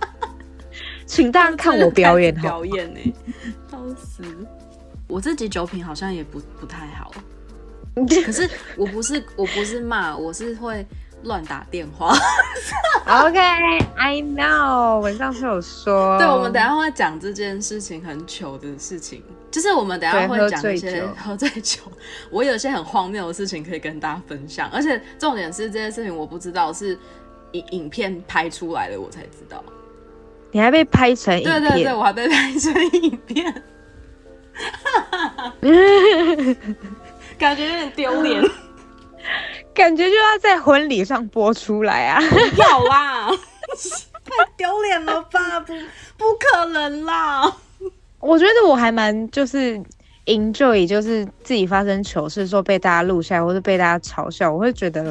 [1.06, 3.14] 请大家看我表演，表演呢，
[3.70, 4.24] 笑死。
[5.08, 7.12] 我自己酒品好像也不不太好，
[8.26, 10.86] 可是我不是我不是骂，我是会
[11.24, 12.16] 乱打电话。
[13.06, 21.82] OK，I know，我上次有说，对，我们等下会讲这件事情很糗的事情，就是我们等下会讲一些喝醉酒，
[22.32, 26.98] 我有些很荒谬的事情可以跟大家分享，而且重点是这件事情我不知道是
[27.52, 29.62] 影影片拍出来的，我才知道。
[30.52, 31.62] 你还被拍成影片？
[31.62, 33.64] 对对对，我还被拍成影片，
[37.38, 38.42] 感觉有点丢脸，
[39.74, 42.22] 感觉就要在婚礼上播出来啊！
[42.22, 43.30] 有啊，
[44.24, 45.60] 太丢脸了吧？
[45.62, 45.74] 不，
[46.18, 47.56] 不可能啦！
[48.20, 49.82] 我觉得我还蛮就是
[50.26, 55.04] enjoy，就是自己发生糗事，说被大家录下来，或者被大家嘲笑，我会觉得，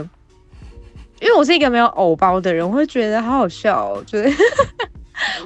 [1.20, 4.30] 因为我是一个没有偶包的人，我会觉得好好笑，哦，觉 得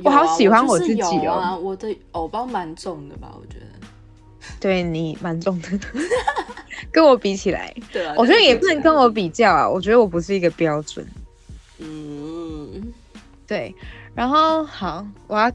[0.05, 1.59] 我好喜欢我自己哦。
[1.61, 3.29] 我的偶包蛮重的吧？
[3.35, 3.66] 我觉得，
[4.61, 5.69] 对你蛮重的，
[6.93, 9.69] 跟我比起来， 对啊，我觉得也不能跟我比较啊。
[9.69, 11.07] 我觉得我不是一个标准。
[11.79, 12.93] 嗯，
[13.47, 13.75] 对。
[14.15, 15.51] 然后好，我要。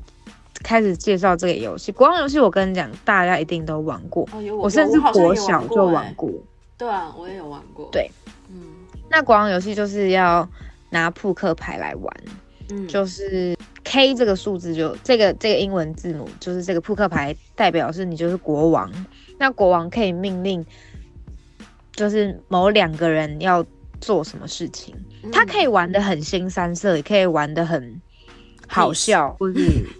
[0.64, 6.30] 开始介绍这个游戏，国王游戏我跟你讲，大家一定都玩过，我甚至国小就玩过。
[6.78, 7.90] 对啊，我也有玩过。
[7.92, 8.12] 对，
[8.48, 8.62] 嗯，
[9.10, 10.48] 那国王游戏就是要
[10.92, 12.16] 拿扑克牌来玩，
[12.72, 18.92] 嗯，就是 K 这个数字就这个这个英文字母，就是这个扑克牌代表是你就是国王，
[19.38, 20.66] 那国王可以命令，
[21.94, 23.66] 就是某两个人要
[24.00, 24.96] 做什么事情，
[25.32, 28.02] 他可以玩的很新三色，也可以玩的很。
[28.74, 29.56] 好笑，或是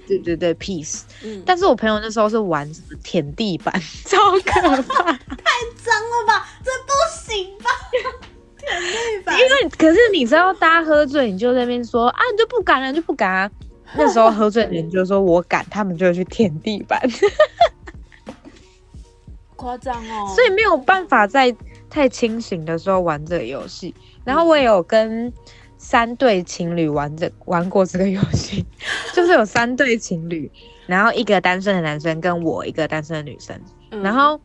[0.08, 1.02] 对对对，peace。
[1.26, 3.74] 嗯，但是我朋友那时候是玩什么舔地板，
[4.08, 5.44] 超可怕，太
[5.76, 6.94] 脏了吧，这不
[7.30, 7.70] 行吧？
[9.28, 13.52] 因为可是你知道，大家喝醉，你就在那边说啊，你就不敢了，就不敢啊。
[13.98, 17.02] 那时候喝醉的人就说我敢，他们就会去舔地板，
[19.56, 20.34] 夸张哦。
[20.36, 21.56] 所以没有办法在
[21.90, 23.94] 太清醒的时候玩这个游戏。
[24.24, 25.32] 然后我也有跟。
[25.84, 28.64] 三对情侣玩这玩过这个游戏，
[29.16, 30.52] 就是有三对情侣，
[30.86, 33.60] 然后一个单身的男生跟我一个单身的女生，
[34.04, 34.40] 然后，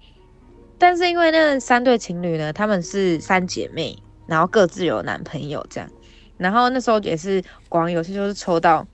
[0.79, 5.91] 但是因为那三对情侣呢，他们是三姐妹，然后各自有男朋友这样，
[6.37, 8.87] 然后那时候也是玩游戏，就是抽到，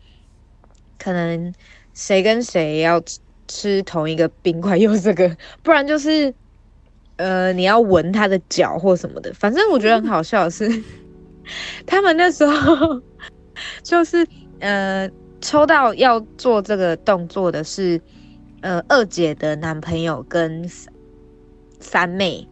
[0.99, 1.53] 可能
[1.95, 3.03] 谁跟谁要
[3.49, 6.33] 吃同一个冰块，又这个，不然就是，
[7.17, 10.69] 呃，你要闻他的脚或什么的，反正我觉得很好笑是。
[11.85, 13.03] 他们那时候
[13.83, 14.25] 就是
[14.61, 18.01] 呃抽到要做这个动作的是
[18.61, 20.65] 呃二姐的男朋友跟
[21.81, 22.47] 三妹，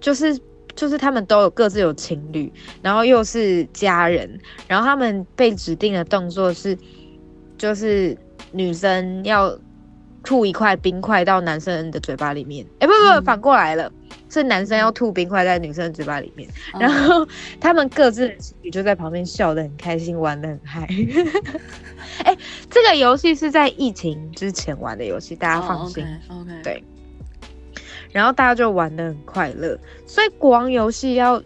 [0.00, 0.38] 就是
[0.82, 4.28] 就是他们都有各自有情侣，然后又是家人，
[4.66, 6.76] 然后他们被指定的动作是
[7.56, 8.18] 就是
[8.50, 9.56] 女生要
[10.24, 13.92] 吐一块冰块到男生的嘴巴里面，哎不不反过来了。
[14.28, 16.48] 是男生要吐冰块在女生的嘴巴里面，
[16.80, 17.24] 然后
[17.60, 20.88] 他们各自的情侣就在旁边笑得很开心，玩得很嗨。
[22.24, 22.36] 哎，
[22.68, 26.04] 这个游戏是在疫情之前玩的游戏，大家放心。
[26.28, 26.82] OK，对。
[28.12, 31.42] 然后大家就玩的很快乐，所以国王游戏要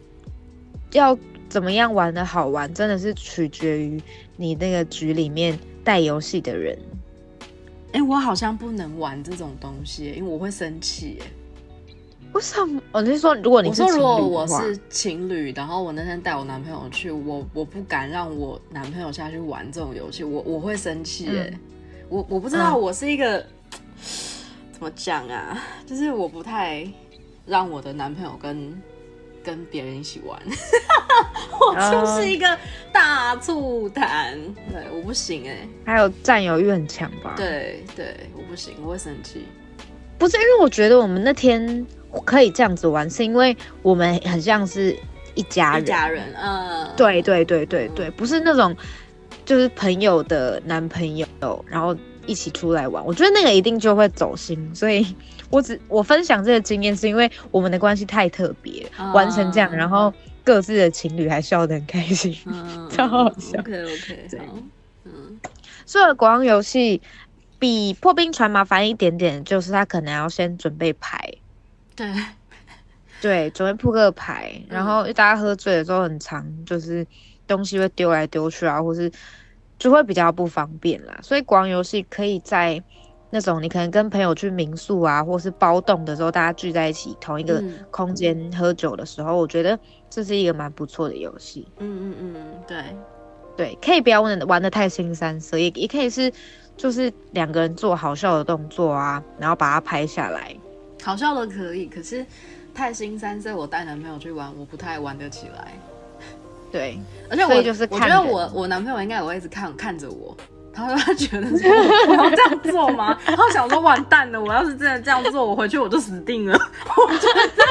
[0.92, 1.16] 要
[1.48, 4.02] 怎么样玩的好玩，真的是取决于
[4.36, 6.76] 你那个局里面带游戏的人。
[7.92, 11.18] 哎，我好像不能玩这种东西，因为我会生气。
[11.22, 11.26] 哎。
[12.32, 12.82] 为什么？
[12.92, 21.50] 我是说，如果你我说如果我是情侣，然后我那天带我男朋友去，我我不敢让我男朋友下去玩这种游戏，我我会生气哎，
[22.10, 23.42] 我我不知道我是一个
[24.76, 26.86] 怎么讲啊， 就是我不太
[27.46, 28.82] 让我的男朋友跟
[29.42, 30.38] 跟别人一起玩，
[31.58, 32.58] 我就是一个
[32.92, 34.38] 大醋坛，
[34.70, 37.32] 对，我不行哎，还有占有欲很强吧？
[37.36, 39.46] 对对，我不行，我会生气。
[40.18, 41.86] 不是因为我觉得我们那天。
[42.24, 44.96] 可以这样子玩，是因为我们很像是
[45.34, 45.82] 一家人。
[45.82, 48.74] 一家人，嗯，对对对对对，不是那种
[49.46, 51.26] 就是朋友的男朋友，
[51.66, 53.02] 然后一起出来玩。
[53.06, 55.16] 我觉得那个一定就会走心，所以
[55.48, 60.12] 我只我分享这个经验，是因为我们的关系太特别，玩成这样，然后
[60.44, 62.36] 各自的情侣还笑得很开心，
[62.90, 63.58] 超好笑。
[63.60, 64.46] OK OK，这样，
[65.04, 65.38] 嗯，
[65.86, 67.00] 所以国王游戏
[67.58, 71.32] 比破冰船麻烦一点点，就是他可能要先准备牌。
[71.94, 72.12] 对，
[73.20, 77.06] 对，准备扑克牌，然后大家喝醉的时候很长，就是
[77.46, 79.10] 东西会丢来丢去啊，或是
[79.78, 81.18] 就会比较不方便啦。
[81.22, 82.82] 所以光游戏可以在
[83.30, 89.78] 那种你可能跟朋友去民宿啊，或是包栋的时候，大家聚在一起同一个空间喝酒的时候，我觉得
[90.08, 91.66] 这是一个蛮不错的游戏。
[91.78, 92.84] 嗯嗯嗯，对，
[93.56, 96.32] 对，可以不要玩玩的太新三色，也也可以是
[96.76, 100.54] 就是两个人做好笑的动作啊，然后把它拍下来。
[101.02, 102.24] 好笑的可以，可是
[102.72, 105.74] 太新三色，我带男朋友去玩，我不太玩得起来。
[106.70, 106.98] 对，
[107.30, 110.36] 而且我就是我觉得我我男朋友应该也会一直看看着我，
[110.72, 111.46] 他说他觉得
[112.08, 113.18] 我要这样做吗？
[113.26, 116.58] 然后想说完蛋了，我要是真的这样做，我回去我就死定了。
[116.96, 117.70] 我觉得，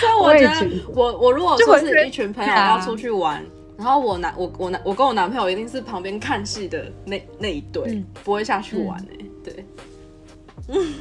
[0.00, 3.44] 所以我觉得，我我如果说是一群朋友要出去玩，
[3.76, 9.24] 然后我男我我男我跟我男朋友一定是旁边看戏的那那一对，不会下去玩哎。
[9.44, 9.66] 对，
[10.68, 10.94] 嗯，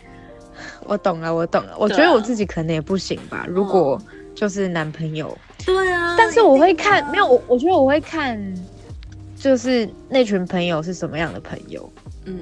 [0.86, 1.76] 我懂了，我懂了。
[1.76, 3.44] 我觉得我自己可能也不行吧。
[3.48, 4.00] 如果
[4.38, 6.14] 就是男朋友，对啊。
[6.16, 8.40] 但是我会看，没有我，我觉得我会看，
[9.36, 11.90] 就是那群朋友是什么样的朋友。
[12.24, 12.36] 嗯，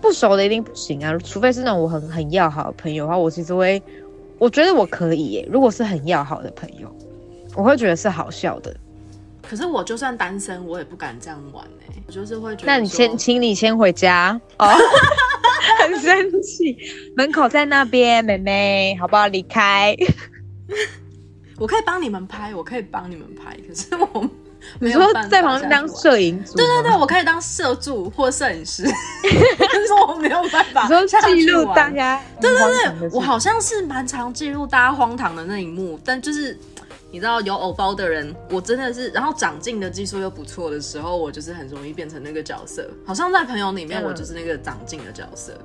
[0.00, 3.82] 不熟的一定不行啊，除非是那种我很很要好的朋友的话，我其实会，
[4.38, 5.48] 我觉得我可以耶。
[5.50, 6.88] 如果是很要好的朋友，
[7.56, 8.72] 我会觉得是好笑的。
[9.42, 12.66] 可是我就算单身，我也不敢这样玩哎，我就是会觉得。
[12.68, 14.68] 那你先，请你先回家哦。
[15.80, 16.76] 很生气，
[17.16, 19.26] 门口在那边，妹妹，好不好？
[19.26, 19.96] 离开。
[21.58, 24.30] 我可以帮你们拍，我可以帮你们拍，可是我
[24.80, 26.56] 你说在旁边当摄影组？
[26.56, 28.84] 对对对，我可以当摄助或摄影师，
[29.58, 30.88] 但是我没有办法
[31.26, 32.22] 记录大家。
[32.40, 32.60] 对对
[33.00, 36.58] 对，我好像是蛮常记录大家荒唐的那一幕，但就是。
[37.10, 42.86] 你知道有偶包的人，我真的是，然后长进的技术又不错的时候，我就是很容易变成那个角色。
[43.06, 45.58] 好像在朋友里面，我就是那个长进的角色。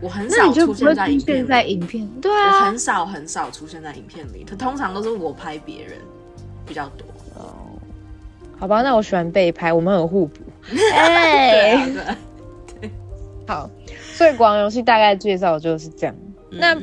[0.00, 4.44] 我很少出现在影片，在影片，对啊，我很少很少出现在影片里。
[4.44, 5.98] 他通常都是我拍别人
[6.66, 7.06] 比较多。
[7.34, 7.54] 哦，
[8.58, 10.40] 好吧，那我喜欢被拍，我们很互补。
[10.94, 11.88] 哎，
[12.80, 12.90] 对，
[13.46, 13.70] 好，
[14.14, 16.14] 所以广游戏大概介绍就是这样。
[16.50, 16.76] 那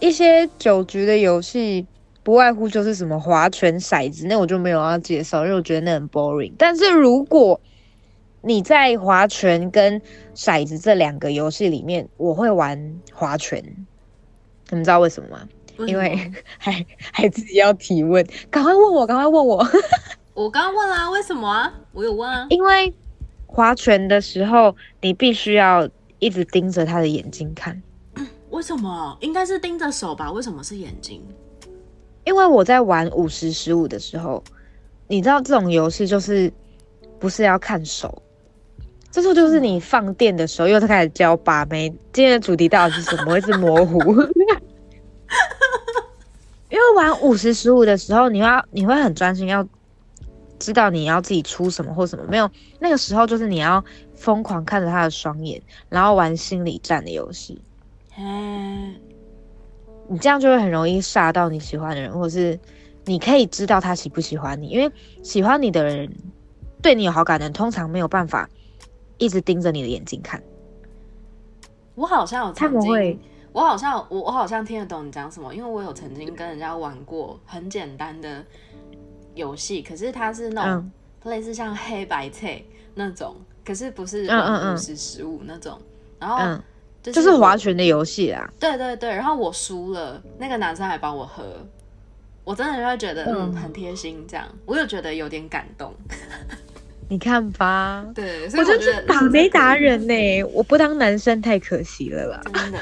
[0.00, 1.86] 一些酒局的游戏。
[2.26, 6.50] 不外乎就是什么划拳、骰子，那我就没有要介绍，因为我觉得那很 boring。
[6.58, 7.60] 但是如果
[8.42, 10.00] 你在划拳跟
[10.34, 13.62] 骰子这两个游戏里面，我会玩划拳。
[14.70, 15.48] 你们知道为什么吗？
[15.86, 19.66] 因为 还还自己要提问，赶快问我，赶快问我。
[20.34, 21.72] 我刚刚问啦，为什么啊？
[21.92, 22.46] 我有问啊。
[22.50, 22.92] 因为
[23.46, 27.82] 划拳的时候，你必须要一直盯着他的眼睛看。
[28.50, 29.16] 为什么？
[29.20, 30.30] 应该是盯着手吧？
[30.30, 31.22] 为什么是眼睛？
[32.24, 34.42] 因为我在玩五十十五的时候，
[35.06, 36.52] 你知道这种游戏就是
[37.18, 38.22] 不是要看手，
[39.16, 41.88] 这时候就是你放电的时候，又开始教把妹。
[42.12, 43.38] 今天的主题到底是什么？
[43.38, 43.98] 一直模糊。
[46.68, 49.66] 因为玩五十十五的时候，你要你会很专心，要
[50.58, 52.26] 知道你要自己出什么或什么。
[52.28, 53.82] 没有那个时候，就是你要
[54.14, 57.58] 疯狂看着他的双眼，然后玩心理战的游戏。
[60.08, 62.60] 你这样就会很容易煞到你喜欢的人，或者是
[63.06, 66.12] 你可以知道他喜不喜欢你，因为喜欢你的人
[66.82, 68.50] 对你有好感的人，通常没有办法
[69.18, 70.42] 一直盯着你的眼睛看。
[71.94, 73.20] 我好像有曾经，
[73.52, 78.44] 我好像我我好像听得懂你讲什么，因为我有曾经跟人家玩过很简单的
[79.34, 80.90] 游戏，可是它是那种
[81.24, 82.62] 类似像黑白菜
[82.94, 85.78] 那种，可是不是五十十五那种，
[86.18, 86.58] 然后。
[87.02, 88.52] 就是划拳的游戏啊。
[88.58, 91.44] 对对对，然后我输了，那个男生还帮我喝，
[92.42, 95.94] 我真的就会觉得嗯很贴心，这样我有觉得有点感动。
[97.08, 102.40] 你看吧，对，我就是打没达人呢，我不当男生太可惜了啦。
[102.52, 102.78] 真的。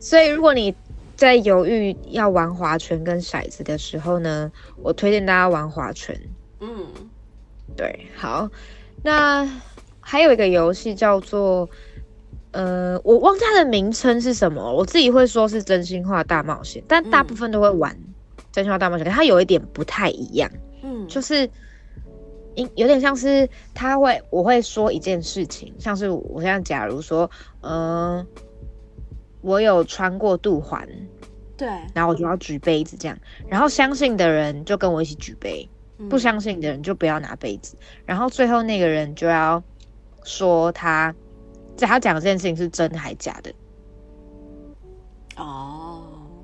[0.00, 0.74] 所以如果你
[1.16, 4.50] 在犹豫要玩划拳跟骰子的时候呢，
[4.82, 6.20] 我推荐大家玩划拳。
[6.60, 6.86] 嗯，
[7.76, 8.50] 对，好，
[9.02, 9.48] 那。
[10.06, 11.66] 还有一个游戏叫做，
[12.50, 17.98] 呃，我忘记它的名称是什么，我自己会说是真心话大冒险，但大部分都会玩
[18.52, 20.50] 真心话大冒险，它有一点不太一样，
[20.94, 21.50] 嗯，就是，
[22.54, 27.30] 有有点像是他会，我会说一件事情，像是我现在假如说，
[27.62, 28.26] 嗯，
[29.40, 30.88] 我有穿过肚环，
[31.56, 35.68] 对，然后我就要举杯子这样，然后相信的人就跟我一起举杯，
[36.08, 37.76] 不相信的人就不要拿杯子，
[38.06, 39.62] 然后最后那个人就要。
[40.26, 41.14] 说他
[41.76, 43.52] 在他讲这件事情是真还假的？
[45.36, 45.83] 哦，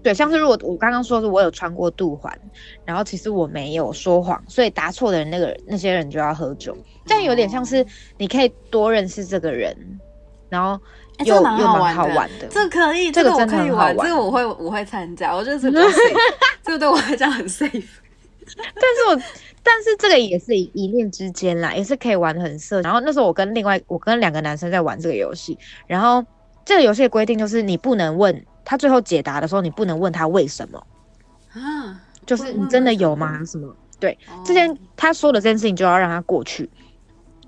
[0.02, 2.32] 对，像是如果我刚刚说是我有穿过肚环，
[2.84, 7.84] 然后其实我没有说谎，所以答错的人那个那些人就要喝酒，这样有点像是
[8.16, 9.76] 你可以多认识这个人，
[10.48, 10.80] 然后
[11.24, 15.80] 又又蛮好玩的，这可以，这个我可以玩，这个我会我会参加，我觉得这个
[16.62, 17.84] 这个对我来讲很 safe，
[18.56, 19.22] 但是我。
[19.62, 22.80] 但是这个也是一念之间啦，也是可以玩的很色。
[22.80, 26.24] 然后那时候我跟另外我跟两个男生在玩这个游戏，然后
[26.64, 30.87] 这个游戏的规定就是你不能问他最后解答的时候，你不能问他为什么
[31.52, 33.44] 啊，就是你真的有吗？
[33.44, 33.75] 什么？
[33.98, 36.71] 对，这件他说的这件事情就要让他过去，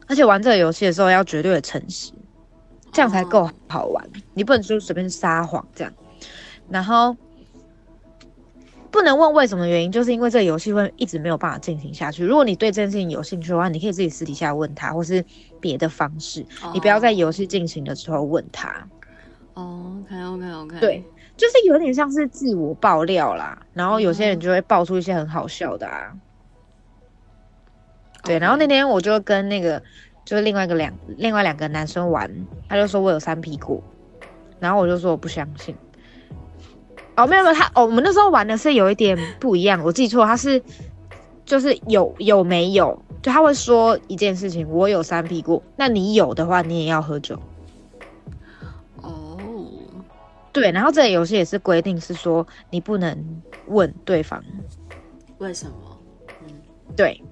[0.06, 2.12] 而且玩这个游戏的时候要绝对的诚实，
[2.92, 4.08] 这样才够好玩。
[4.34, 5.92] 你不能就随便撒谎这样，
[6.68, 7.16] 然后。
[8.90, 12.26] 不能问为什么原因，就是因为这个游戏会一直没有办法进行下去。
[12.26, 15.24] 如果你对这件事情有兴趣的话，你可以自己私底下问他，或是
[15.62, 16.44] 别的方式。
[16.74, 18.86] 你不要在游戏进行的时候问他。
[19.54, 20.80] 哦，OK OK OK。
[20.80, 21.04] 对，
[21.36, 26.12] 就是有点像是自我爆料啦，然后有些人就会爆出一些很好笑的啊。
[28.24, 29.82] 对，然后那天我就跟那个
[30.24, 32.30] 就是另外一个两另外两个男生玩，
[32.68, 33.82] 他就说我有三屁股，
[34.58, 35.76] 然后我就说我不相信。
[37.16, 40.62] 哦，没有没有，他哦，我们那时候玩的是有一点不一样，我记错，他是
[41.44, 47.38] 就是有有没有，就他会说一件事情，我有三屁股，那你有的话，你也要喝酒。
[50.52, 54.42] 对，然后这个游戏也是规定是说你不能问对方
[55.38, 55.98] 为什么，
[56.46, 56.54] 嗯，
[56.96, 57.22] 对，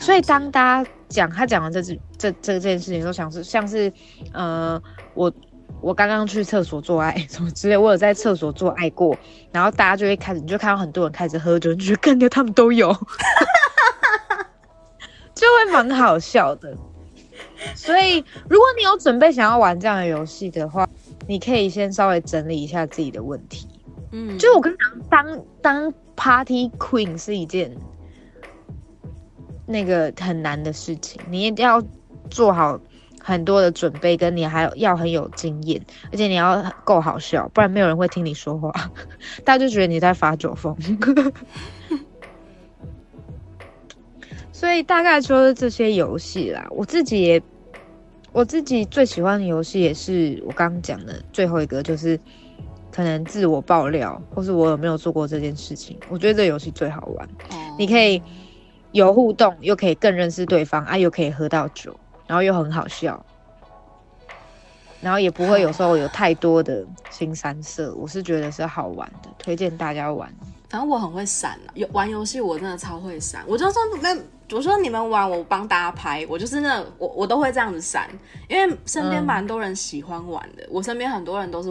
[0.00, 3.92] 所以当大家讲他讲完这这这这件事情，都想是像是
[4.32, 4.82] 呃
[5.14, 5.32] 我。
[5.80, 9.16] 我刚刚去厕所做爱什么之类，我有在厕所做爱过，
[9.50, 12.92] 然后大家就会开始，你就看到很多人开始喝酒，你就干掉他们都有，
[15.34, 16.72] 就会蛮好笑的。
[17.74, 20.88] 所以，如果你有准备想要玩这样的游戏的话，
[21.26, 23.66] 你可以先稍微整理一下自己的问题。
[24.12, 27.74] 嗯，就我跟你讲，当当 Party Queen 是一件
[29.66, 31.82] 那个很难的事情，你一定要
[32.30, 32.78] 做好。
[33.24, 38.72] 很多的准备，跟你还要很有经验，而且你要够好笑，不然没有人会听你说话，
[39.46, 40.76] 大家就觉得你在发酒疯。
[44.50, 47.40] 所以大概说这些游戏啦，我自己也
[48.32, 52.18] 我自己最喜欢的游戏也是我刚刚讲的最后一个，就是
[52.90, 57.28] 可能自我爆料，或是我有没有做过这件事情，我觉得这游戏最好玩。
[57.78, 58.22] 你可以
[58.92, 61.94] 有互动，又可以更认识对方，啊，又可以喝到酒。
[62.24, 63.22] 然后又很好笑，
[65.02, 70.32] 然后也不会有时候有太多的新三色，我是觉得是好玩的，推荐大家玩。
[70.72, 73.44] 反正我很会闪啊，有玩游戏我真的超会闪。
[73.46, 74.18] 我就说那
[74.56, 78.08] 我说你们玩，我帮大家拍，我就是那我我都会这样子闪，
[78.48, 80.66] 因为身边蛮多人喜欢玩的。
[80.70, 81.68] 我身边很多人都是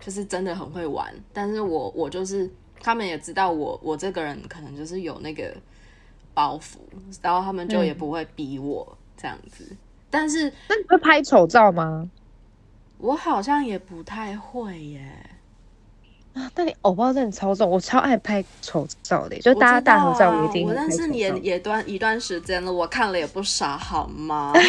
[0.00, 5.56] 就是真的很会玩，但是我我就是他们也知道我我这个人可能就是有那个
[6.34, 6.78] 包袱，
[7.22, 9.64] 然后他们就也不会逼我这样子。
[10.10, 12.10] 但是，那你会拍丑照吗？
[12.98, 15.29] 我好像也不太会耶。
[16.34, 20.68] 啊，但你偶包真的超重，我超爱拍丑照的，就大家大合照我一定。
[20.68, 24.52] 我认识你也也段一段时间了，我看了也不少，好吗？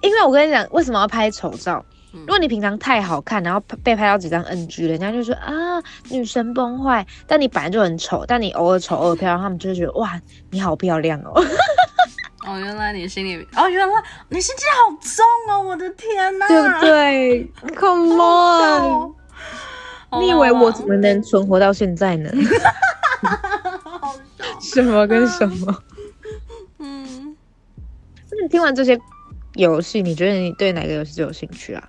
[0.00, 1.84] 因为我跟你讲，为什么要拍丑照？
[2.12, 7.06] 如果你平常太好看，然后被拍到几张 NG，人家就说啊，女神崩坏。
[7.26, 11.42] 但你本来就很丑，但你偶尔丑偶尔漂亮，他们就会觉得哇，你好漂亮哦。
[12.44, 13.94] 哦，原来你心里哦，原来
[14.28, 15.62] 你心机好重哦！
[15.62, 19.12] 我的天呐，对不对？Come on，
[20.20, 22.30] 你以为我怎么能存活到现在呢？
[24.60, 25.82] 什么跟什么？
[26.78, 27.36] 嗯，
[28.30, 28.98] 那你听完这些
[29.54, 31.88] 游戏，你觉得你对哪个游戏最有兴趣啊？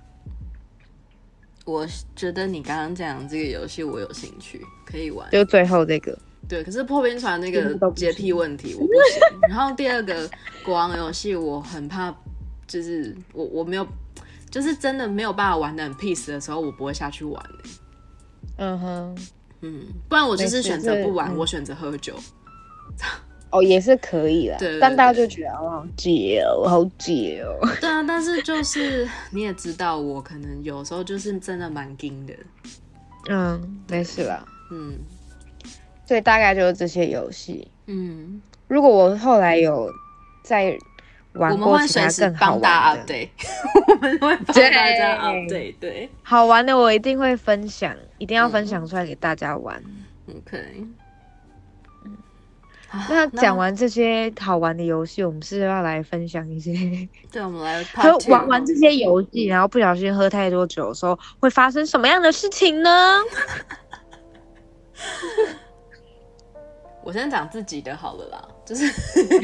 [1.64, 6.16] 我觉得你刚刚讲这个游戏我有兴趣，可以玩，就最后这个。
[6.48, 9.40] 对，可是破冰船那个洁癖问题我不行。
[9.48, 10.28] 然后第二个
[10.64, 12.14] 国王游戏我很怕，
[12.66, 13.86] 就是我我没有，
[14.50, 17.42] 就是真的没有办法玩的很 peace 的时候，我不会下去玩。
[18.56, 19.18] 嗯哼，
[19.62, 22.14] 嗯，不然我就是选择不玩，我选择喝酒。
[23.50, 24.56] 哦，也是可以的。
[24.58, 27.66] 对，但大家就觉得好解哦，好解哦。
[27.80, 32.34] 对啊，但是就是你也知道，我可能有时候就是真的蛮硬的。
[33.30, 34.44] 嗯，没事啦。
[34.70, 34.98] 嗯。
[36.06, 37.68] 所以大概就是这些游戏。
[37.86, 39.90] 嗯，如果我后来有
[40.42, 40.76] 在
[41.32, 43.30] 玩过其他更好玩的，对，
[43.88, 49.82] 我们会帮大家对对，好玩的我一定会分享，一定要分享出来给大家玩。
[50.28, 50.86] OK。
[53.08, 56.72] 那讲完这些好玩的游戏，我们是要来分享一些。
[57.32, 63.18] 对，我们来喝玩玩这些游戏，然后不小心喝太多酒的时候，会发生什么样的事情呢？
[67.04, 68.86] 我先讲自己的好了啦，就是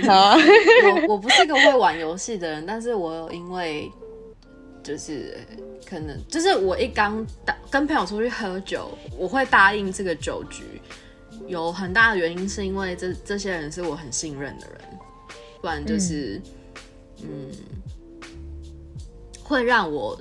[1.06, 3.90] 我我不是个会玩游戏的人，但是我有因为
[4.82, 5.36] 就是
[5.86, 7.24] 可能就是我一刚
[7.70, 10.80] 跟朋友出去喝酒，我会答应这个酒局，
[11.46, 14.80] 有很大的原因是因为这这些人是我很信任的人，
[15.60, 16.40] 不然就是
[17.22, 17.50] 嗯
[19.42, 20.18] 会让我。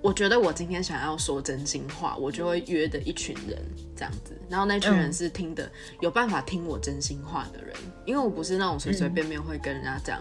[0.00, 3.58] 我觉得我今天想要说真心话，我就会约的一群人
[3.96, 5.70] 这样子，然后那群人是听的
[6.00, 7.74] 有办法听我真心话的人，
[8.04, 10.20] 因为我不是那种随随便便会跟人家讲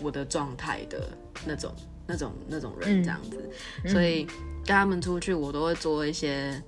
[0.00, 1.10] 我的状态的
[1.46, 1.72] 那种、
[2.06, 3.50] 那种、那种人这样子，
[3.88, 4.24] 所以
[4.64, 6.60] 跟他们出去，我都会做一些，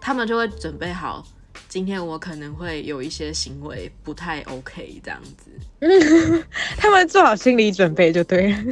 [0.00, 1.22] 他们就会准备好，
[1.68, 5.50] 今天我可能会有一些行为不太 OK 这样子，
[6.78, 8.64] 他们做好心理准备就对了。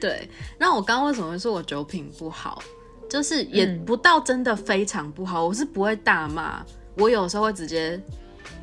[0.00, 0.28] 对，
[0.58, 2.62] 那我刚刚为什么会说我酒品不好？
[3.08, 6.64] 就是也不到真的非常不好，我是不会大骂，
[6.96, 8.00] 我有时候会直接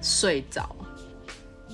[0.01, 0.75] 睡着，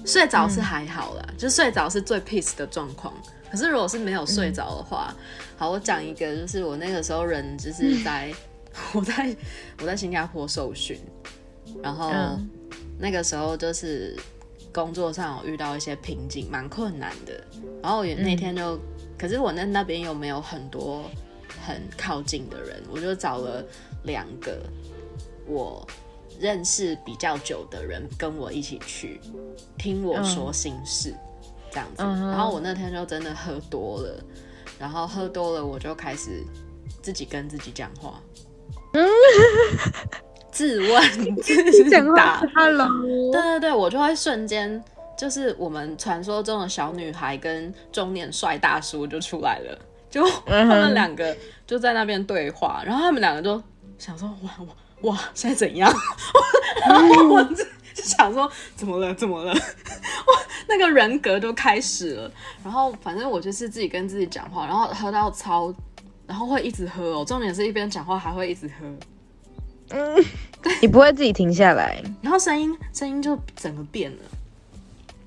[0.05, 3.13] 睡着是还好啦，就睡着是最 peace 的状况。
[3.51, 5.13] 可是如果是没有睡着的话，
[5.57, 8.33] 好，我讲一个，就是我那个时候人就是在
[8.95, 9.35] 我在
[9.81, 10.97] 我在新加坡受训，
[11.83, 12.13] 然后
[12.97, 14.15] 那个时候就是
[14.71, 17.43] 工作上有遇到一些瓶颈，蛮困难的。
[17.83, 18.79] 然后也那天就，
[19.19, 21.03] 可是我那那边又没有很多
[21.71, 23.63] 很靠近的人，我就找了
[24.03, 24.61] 两个
[25.47, 25.87] 我
[26.39, 29.19] 认识比较久的人跟我一起去
[29.77, 31.13] 听我说心事。
[31.73, 34.21] 这样子，然后我那天就真的喝多了，
[34.77, 36.43] 然后喝多了我就开始
[37.01, 38.21] 自己跟自己讲话，
[38.91, 39.07] 嗯，
[40.51, 42.89] 自问自答，Hello，
[43.31, 44.83] 对对对，我就会瞬间
[45.17, 49.79] 就是我们传说中的小女孩跟中年帅大叔就出来了，
[50.11, 51.35] 就他们两个
[51.65, 53.59] 就在那边对话，然后他们两个就
[53.97, 55.91] 想说哇哇哇现在怎样，
[56.87, 59.53] 然后 我就想说怎么了怎么了。
[60.67, 62.31] 那个人格都开始了，
[62.63, 65.73] 然后反正我就是自己跟自己讲话，然后喝到超，
[66.27, 67.25] 然后会一直喝哦。
[67.25, 68.85] 重点是一边讲话还会一直喝，
[69.89, 70.25] 嗯，
[70.81, 74.17] 你不会自己停下来，然后声音声音就整个变了。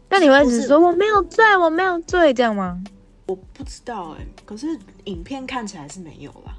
[0.08, 2.82] 那你会一直说我没有醉，我没有醉这样吗？
[3.26, 6.54] 我不知道哎，可是影片看起来是没有啦。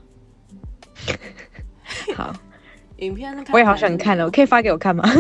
[2.16, 2.34] 好，
[2.98, 5.04] 影片我也好想看哦，可以发给我看吗？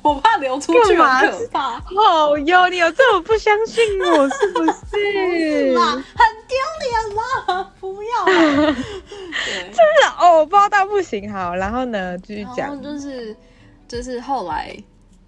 [0.00, 1.80] 我怕流出去，很可怕。
[1.80, 4.72] 好哟，你有这么不相信我是不是？
[5.76, 7.14] 很丢脸
[7.56, 7.72] 吗？
[7.80, 11.30] 不要，真的哦，包到不行。
[11.30, 12.80] 好，然后呢，继续讲。
[12.80, 13.36] 就是
[13.88, 14.74] 就是后来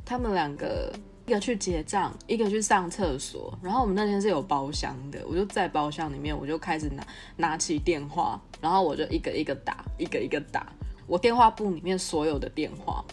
[0.04, 0.92] 他们两个，
[1.30, 3.56] 一个去结账，一个去上厕所。
[3.62, 7.06] 然后我们那天是有包厢的，我就在包厢里面，我就开始拿
[7.36, 10.66] 拿起电话，然后我就一个一个打，一个一个打，
[11.06, 13.04] 我电话簿里面所有的电话。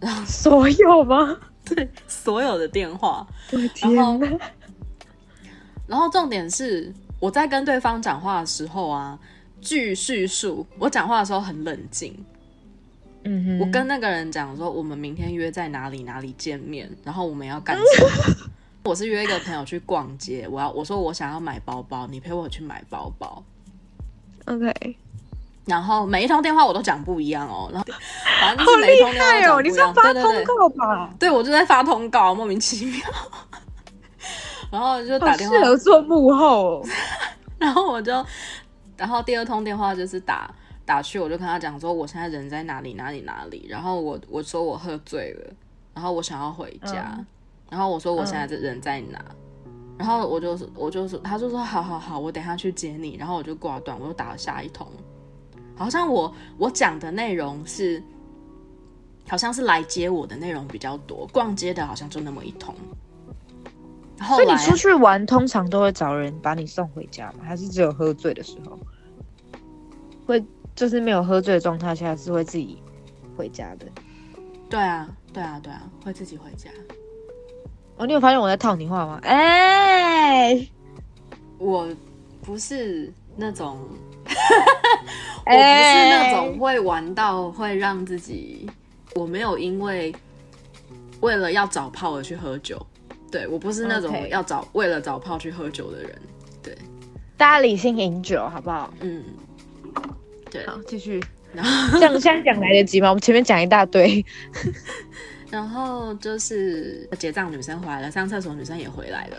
[0.00, 1.38] 然后 所有吗？
[1.64, 3.24] 对，所有的电话。
[3.52, 4.28] 我的天哪！
[5.86, 9.16] 然后重点是，我在跟对方讲话的时候啊，
[9.60, 12.12] 据叙述，我讲话的时候很冷静。
[13.24, 13.58] 嗯哼。
[13.58, 18.50] 我跟那个人讲说，我们明天约在哪里哪里见面，然后我们要干什么？
[18.84, 23.42] 我是约一个朋友去逛街，我要我说我想要买包包，你陪我去买包包。
[24.46, 24.96] OK。
[25.66, 27.86] 然后每一通电话我都讲不一样哦，然后
[28.38, 29.94] 反正就是每一通电话讲不一样。
[29.94, 31.10] 发通告吧？
[31.18, 33.00] 对，我就在发通告，莫名其妙。
[34.70, 36.84] 然后就打电话，适合做幕后。
[37.58, 38.12] 然后我就，
[38.98, 40.54] 然后第二通电话就是打
[40.86, 43.66] 打去，我就跟他讲说我现在人在哪里哪里哪里。
[43.68, 45.54] 然后我我说我喝醉了，
[45.94, 47.18] 然后我想要回家。
[47.70, 49.24] 然后我说我现在这人在哪？
[49.96, 53.16] 然后我就我就是，他就说好好好，我等下去接你。
[53.16, 54.86] 然后我就挂断，我又打了下一通。
[55.76, 58.02] 好像我我讲的内容是，
[59.26, 62.74] 好像是来接我的内容比较多，逛街的好像就那么一通。
[64.20, 67.40] 所以你出去玩通常都会找人把你送回家吗？
[67.44, 68.78] 还是只有喝醉的时候？
[70.26, 70.42] 会
[70.74, 72.78] 就是没有喝醉的状态下是会自己
[73.36, 73.86] 回家的？
[74.68, 76.70] 对啊，对啊，对啊，会自己回家。
[77.96, 79.20] 哦，你有发现我在套你话吗？
[79.22, 80.66] 哎，
[81.58, 81.88] 我
[82.42, 83.78] 不是那种。
[85.46, 88.66] 我不是那种会玩到会让自己，
[89.14, 90.14] 我没有因为
[91.20, 92.84] 为了要找炮而去喝酒，
[93.30, 96.18] 对我不是那种要找为了找炮去喝酒的人，
[96.62, 96.74] 对，
[97.36, 98.90] 大家理性饮酒好不好？
[99.00, 99.22] 嗯，
[100.54, 101.20] 对，好继续，
[101.52, 103.08] 然后这样现在讲来得及吗？
[103.08, 104.24] 我们前面讲一大堆，
[105.50, 109.36] 然后就是结账女生回来了，上厕所女生也回来了。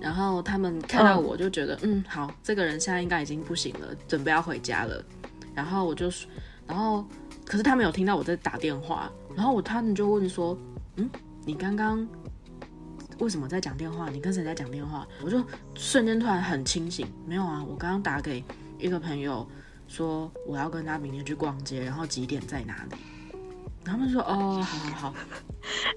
[0.00, 5.04] 然后他们看到我就觉得，嗯，好，这个人现在应该已经不行了，准备要回家了。
[5.54, 6.10] 然后我就，
[6.66, 7.04] 然后
[7.44, 10.58] 可是他们有听到我在打电话，然后我他们就问说，
[10.96, 11.08] 嗯，
[11.44, 12.04] 你刚刚
[13.20, 14.08] 为什么在讲电话？
[14.10, 15.06] 你跟谁在讲电话？
[15.24, 15.40] 我就
[15.74, 18.42] 瞬间突然很清醒，没有啊，我刚刚打给
[18.78, 19.44] 一个朋友，
[19.88, 22.96] 说我要跟他明天去逛街，然后几点在哪里？
[23.84, 25.14] 他们说：“哦，好好好，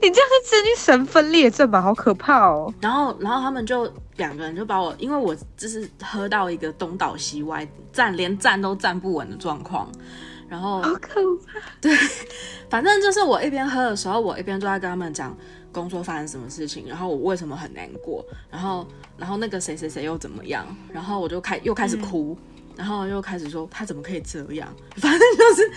[0.01, 1.81] 你这样是精神分裂症吧？
[1.81, 9.91] 好可怕哦！”然后，然后他们就两个人就把我，因为我就是喝到一个东倒西歪、站连站都站不稳的状况，
[10.47, 11.59] 然后好可怕。
[11.81, 11.93] 对，
[12.69, 15.35] 反正就是我一边喝的时候，我一边都在跟他们讲
[15.73, 18.87] 工作发生什么事情，然后我为什么很难过，然后，
[19.17, 22.37] 然后那个谁谁谁又怎么样，然后我就开又开始哭。
[22.75, 25.71] 然后又开始说他怎么可以这样， 反正就是，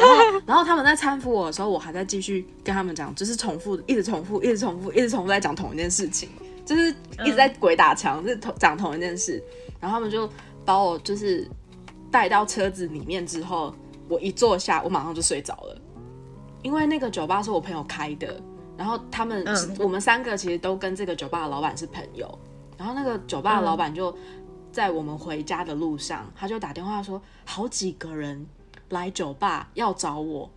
[0.00, 6.28] 然后然后他们在搀扶我的时候，我还在继续跟他们讲，就是重复，一直重复，一直重复，一直重复在讲同一件事情，
[6.64, 9.42] 就是一直在鬼打墙，是同讲同一件事。
[9.80, 10.28] 然后他们就
[10.64, 11.48] 把我就是
[12.10, 13.74] 带到车子里面之后，
[14.08, 15.80] 我一坐下，我马上就睡着了，
[16.62, 18.40] 因为那个酒吧是我朋友开的，
[18.76, 19.44] 然后他们
[19.78, 22.38] 我们三个其实都跟这个酒吧的老板是朋友，
[22.76, 24.14] 然后那个酒吧的老板就
[24.80, 28.46] 在我们回家的路上，他就打电话说好几个人
[28.88, 30.50] 来酒吧要找我，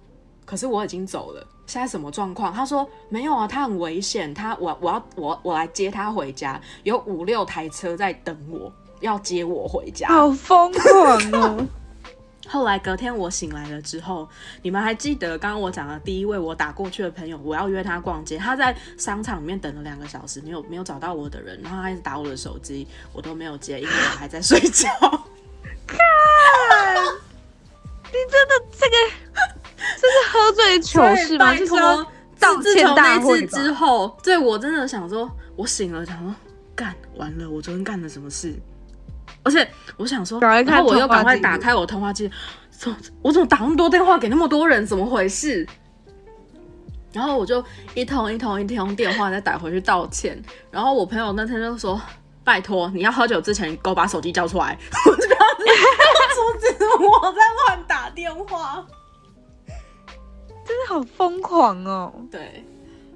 [0.46, 1.46] 可是我已经走了。
[1.66, 2.54] 现在什么状况？
[2.54, 8.72] 他说没有啊，他很危险，他我我要我我来接他回家，有五六台车在等我，
[9.02, 11.68] 要接我回家，好疯狂哦！
[12.54, 14.30] 后来隔天我醒来了之后，
[14.62, 24.88] 你们还记得刚刚我讲的第一位我打过去的朋友，我要约他逛街，他在商场里面等了两个小时，没有没有找到我的人，然后他一直打我的手机，我都没有接，因为我还在睡觉。
[25.88, 25.98] 看，
[28.06, 28.96] 你真的这个。
[29.76, 31.56] 这是喝醉的糗事吗？
[31.56, 31.74] 就是
[32.40, 36.36] 道歉大会之后，对我真的想说，我醒了，想说
[36.76, 38.54] 干完了，我昨天干了什么事？
[39.44, 39.68] 而且
[39.98, 42.34] 我想说，然后我又赶快打开我通话记录，
[42.72, 44.86] 怎我怎么打那么多电话给那么多人？
[44.86, 45.68] 怎么回事？
[47.12, 47.64] 然后我就
[47.94, 50.42] 一通一通一通电话再打回去道歉。
[50.72, 52.02] 然后我朋友那天就说
[52.44, 55.22] ：“拜托，你要喝酒之前给我把手机交出来，不要阻
[56.60, 58.84] 止我在乱打电话。”
[60.66, 62.12] 真的好疯狂哦！
[62.32, 62.66] 对，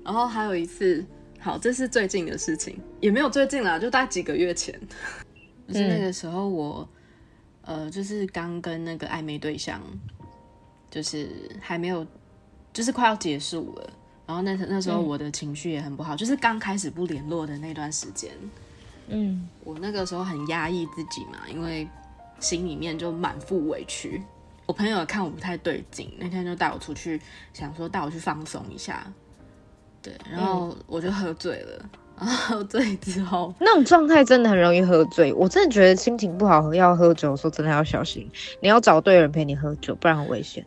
[0.04, 1.04] 然后还有一次，
[1.40, 5.27] 好，这是最近的事情，也没有最近啦，就大概几个月前，就
[5.74, 6.88] 是那个时候我，
[7.62, 9.82] 呃，就是刚跟那个暧昧对象，
[10.90, 12.06] 就是还没有，
[12.72, 13.90] 就是快要结束了，
[14.26, 18.32] 然后那那时候我的情绪也很不好，就是刚开始不联络的那段时间，
[19.08, 21.88] 嗯，我那个时候很压抑自己嘛，因为
[22.40, 24.22] 心里面就满腹委屈。
[24.66, 27.22] 我朋友看我不太对劲，那天就带我出去，
[27.54, 29.10] 想说带我去放松一下，
[30.02, 31.90] 对，然后我就喝醉了。
[32.20, 35.32] 然后喝醉之后，那种状态真的很容易喝醉。
[35.34, 38.30] 我真的觉得心情不好要喝酒的时候，真的要小心。
[38.60, 40.66] 你要找对人陪你喝酒，不然很危险。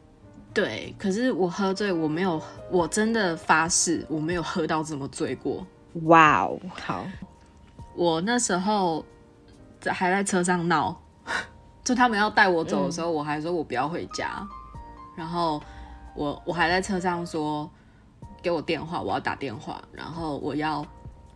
[0.55, 2.41] 对，可是我喝醉，我没有，
[2.71, 5.67] 我真的发誓，我没有喝到这么醉过。
[6.05, 7.05] 哇哦，好，
[7.95, 9.05] 我那时候
[9.81, 11.01] 在还在车上闹。
[11.83, 14.47] 就他们要带我走的时候，我还说我不要回家，
[15.17, 15.61] 然后
[16.15, 17.69] 我我还在车上说
[18.43, 20.87] 给我电话，我要打电话，然后我要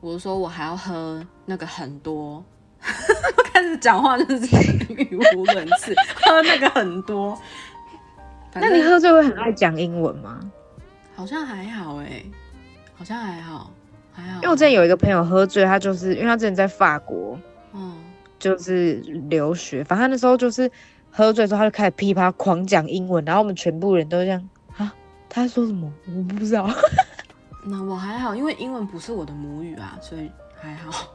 [0.05, 2.44] 我说我还要喝那个很多，
[3.50, 4.46] 开始讲话就是
[4.92, 7.40] 语无伦次，喝那个很多。
[8.52, 10.38] 那你喝醉会很爱讲英文吗？
[11.16, 12.22] 好像还好哎，
[12.94, 13.70] 好像还好
[14.12, 14.34] 还好。
[14.36, 17.38] 因为我之前有一个朋友喝醉，他就是因为他之前在法国，
[17.72, 17.94] 嗯。
[18.38, 18.96] 就是
[19.30, 20.70] 留学，反正他那时候就是
[21.11, 24.92] 喝醉之后，他就开始噼啪狂讲英文，然后我们全部人都这样啊，
[25.30, 25.90] 他在说什么？
[26.07, 26.68] 我不知道。
[27.64, 31.08] 那我还好，因为英文不是我的母语啊，所以还好。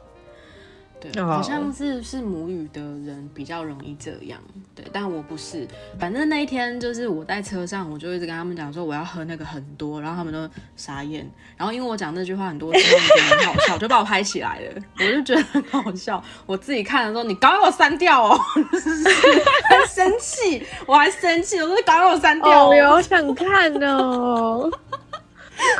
[1.00, 4.38] 对，好像是是母语的人比较容易这样，
[4.74, 5.66] 对，但我不是。
[5.98, 10.46] 反正那一天就是我在车上，我就一直跟他们讲说我要喝那个很多，然后他们都
[10.76, 11.26] 傻眼。
[11.56, 14.82] 然后因为我讲那句话很多次，他们觉得很好笑，就把我拍起来了。
[14.98, 18.38] 我就觉得很好笑，我自己看的时候，你赶快给我删掉哦！
[18.54, 18.62] 很
[19.88, 22.76] 生气，我还生气，我说你赶快给我删掉哦！
[22.76, 24.70] 我好想看哦，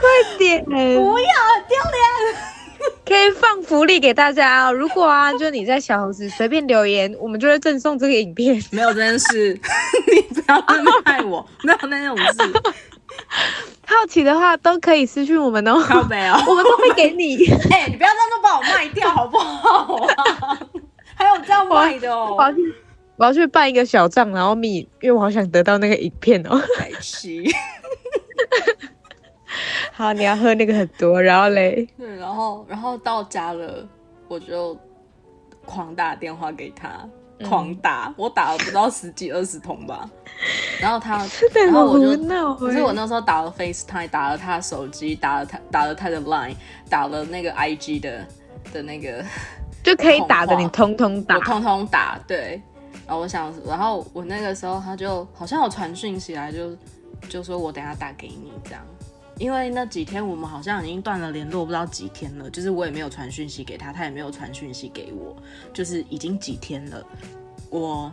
[0.01, 0.65] 快点！
[0.65, 0.77] 不要，
[1.69, 2.43] 丢脸。
[3.05, 4.73] 可以放福利给大家哦！
[4.73, 8.63] 如果啊，就你在小红书随便留言，我们就会赠送这个影片。
[8.71, 9.53] 没有这件事，
[10.11, 12.53] 你不要这么害我，没有那种事。
[13.85, 15.77] 好奇的话都可以私信我们哦，
[16.09, 17.45] 没有， 我们都会给你。
[17.71, 20.07] 哎，你不要这么把我卖掉好不好？
[21.17, 22.37] 还有这样卖的哦！
[22.39, 22.75] 我要去，
[23.17, 26.63] 我要去办一个小账，然后密，因为我好想得到那个影片哦。
[26.79, 27.45] 开心。
[30.01, 33.87] 好，你要喝那个很多，然后嘞，对，然后然后到家了，
[34.29, 34.75] 我就
[35.67, 37.07] 狂打电话给他，
[37.47, 40.09] 狂打，我打了不到十几二十通吧。
[40.81, 41.19] 然后他，
[41.55, 42.17] 然后我就，
[42.55, 46.55] 可是我那时候打了 FaceTime，打了他的手机，打了他，打了他的 Line，
[46.89, 48.27] 打了那个 IG 的
[48.73, 49.23] 的那个，
[49.85, 52.59] 就可以打的，你通通打，我通通打，对。
[53.07, 56.75] 然后我想，然后我那个时候他就好像有传讯息来，就
[57.29, 58.81] 就说我等下打给你这样。
[59.41, 62.51] 因为那几天我们好像已经断了联络，不知道几天了。
[62.51, 65.35] 就是我也没有传讯息给他，他也没有传讯息给我，
[65.73, 67.03] 就是已经几天了。
[67.71, 68.13] 我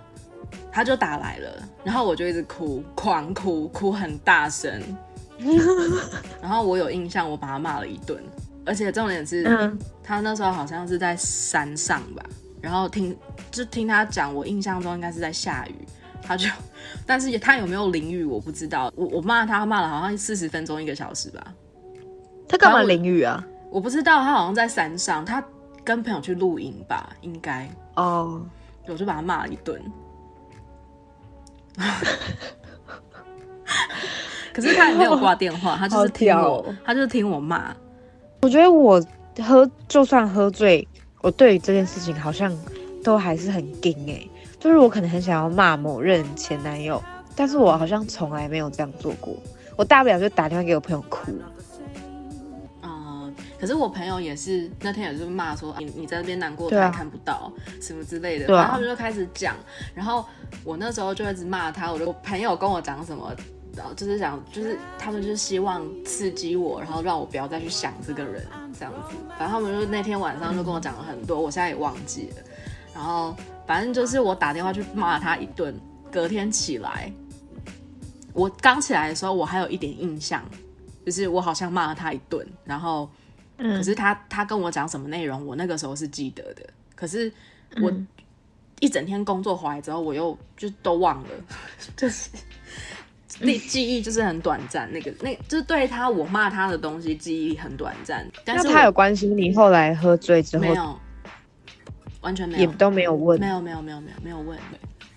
[0.71, 4.81] 他就打来了，然后我就一直哭，狂哭，哭很大声。
[6.41, 8.23] 然后我有印象，我把他骂了一顿，
[8.65, 9.43] 而且重点是，
[10.01, 12.23] 他那时候好像是在山上吧，
[12.61, 13.13] 然后听
[13.51, 15.85] 就听他讲，我印象中应该是在下雨。
[16.27, 16.49] 他就，
[17.05, 18.91] 但是他有没有淋雨我不知道。
[18.95, 21.53] 我我骂他骂了好像四十分钟一个小时吧。
[22.47, 23.43] 他干嘛淋雨啊？
[23.69, 25.43] 我不知道，他好像在山上，他
[25.83, 27.69] 跟朋友去露营吧，应该。
[27.95, 28.45] 哦。
[28.89, 29.81] 我就把他骂了一顿。
[34.53, 37.75] 可是他也没有挂电话，他就是听我，他就是听我骂。
[38.41, 39.03] 我觉得我
[39.45, 40.87] 喝就算喝醉，
[41.21, 42.57] 我对于这件事情好像
[43.03, 44.25] 都还是很硬哎。
[44.67, 47.01] 就是我可能很想要骂某任前男友，
[47.37, 49.33] 但是我好像从来没有这样做过。
[49.77, 51.31] 我大不了就打电话给我朋友哭。
[52.83, 57.49] 嗯，可是我朋友也是那天也是骂说你你在那边难过，他看不到
[57.79, 59.55] 什么之类的，然后他们就开始讲，
[59.95, 60.25] 然后
[60.65, 63.33] 我那时候就一直骂他，我就朋友跟我讲什么。
[63.73, 68.45] 然后就是讲，就是他们就是希望刺激我，然后让我不要再去想这个人
[68.77, 69.15] 这样子。
[69.37, 72.41] 反正他们就那天晚上就跟我讲了很多，我现在也忘记了。
[72.93, 73.35] 然后
[73.67, 75.77] 反正就是我打电话去骂他一顿，
[76.09, 77.11] 隔天起来，
[78.33, 80.41] 我刚起来的时候我还有一点印象，
[81.05, 82.47] 就是我好像骂了他一顿。
[82.63, 83.09] 然后，
[83.57, 86.65] 可是他他跟我讲什么内容，我那个时候是记得的。
[86.95, 87.31] 可是
[87.81, 87.91] 我
[88.79, 91.29] 一整天工作回来之后，我又就都忘了，
[91.95, 92.29] 就是。
[93.39, 98.27] 那记忆就是很短暂，那个那就是对他我骂他的东西记忆很短暂。
[98.43, 100.99] 但是他有关心你后来喝醉之后没有，
[102.27, 104.59] 完全没有，也都没有问，没有没有没有没有没有问。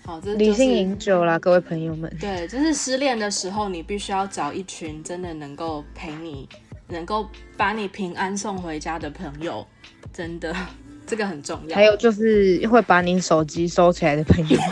[0.04, 2.08] 好，这理性饮酒啦，各位朋友们。
[2.20, 6.48] 对，就是失恋的时候，你必须要找一群真的能够陪你，
[6.86, 9.66] 能够把你平安送回家的朋友，
[10.12, 10.54] 真的
[11.04, 11.74] 这个很重要。
[11.74, 14.56] 还有就是会把你手机收起来的朋友。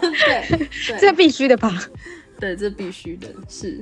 [0.00, 0.68] 对，
[0.98, 1.70] 这必须的吧？
[2.40, 3.78] 对，这必须的，是，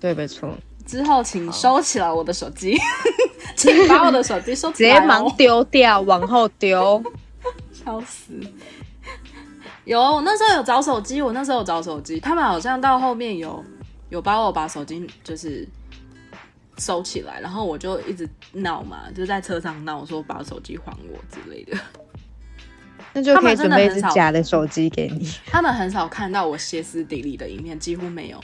[0.00, 0.56] 对，没错。
[0.88, 2.74] 之后请收起来我的手机，
[3.54, 7.02] 请把我的手机收起来，直接忙丢掉，往后丢，
[7.70, 8.32] 笑死。
[9.84, 13.62] 有，我那时候有找手机，我那时候有找手机，他们好像到后面有
[14.08, 15.68] 有帮我把手机就是
[16.78, 21.76] 收起来，然后我就一直闹嘛，就在车上闹，说把手机还我之类的。
[23.12, 25.30] 那就可以准备一只假的手机给你。
[25.46, 28.40] 他们很少看到我歇斯底里的一面，几乎没有。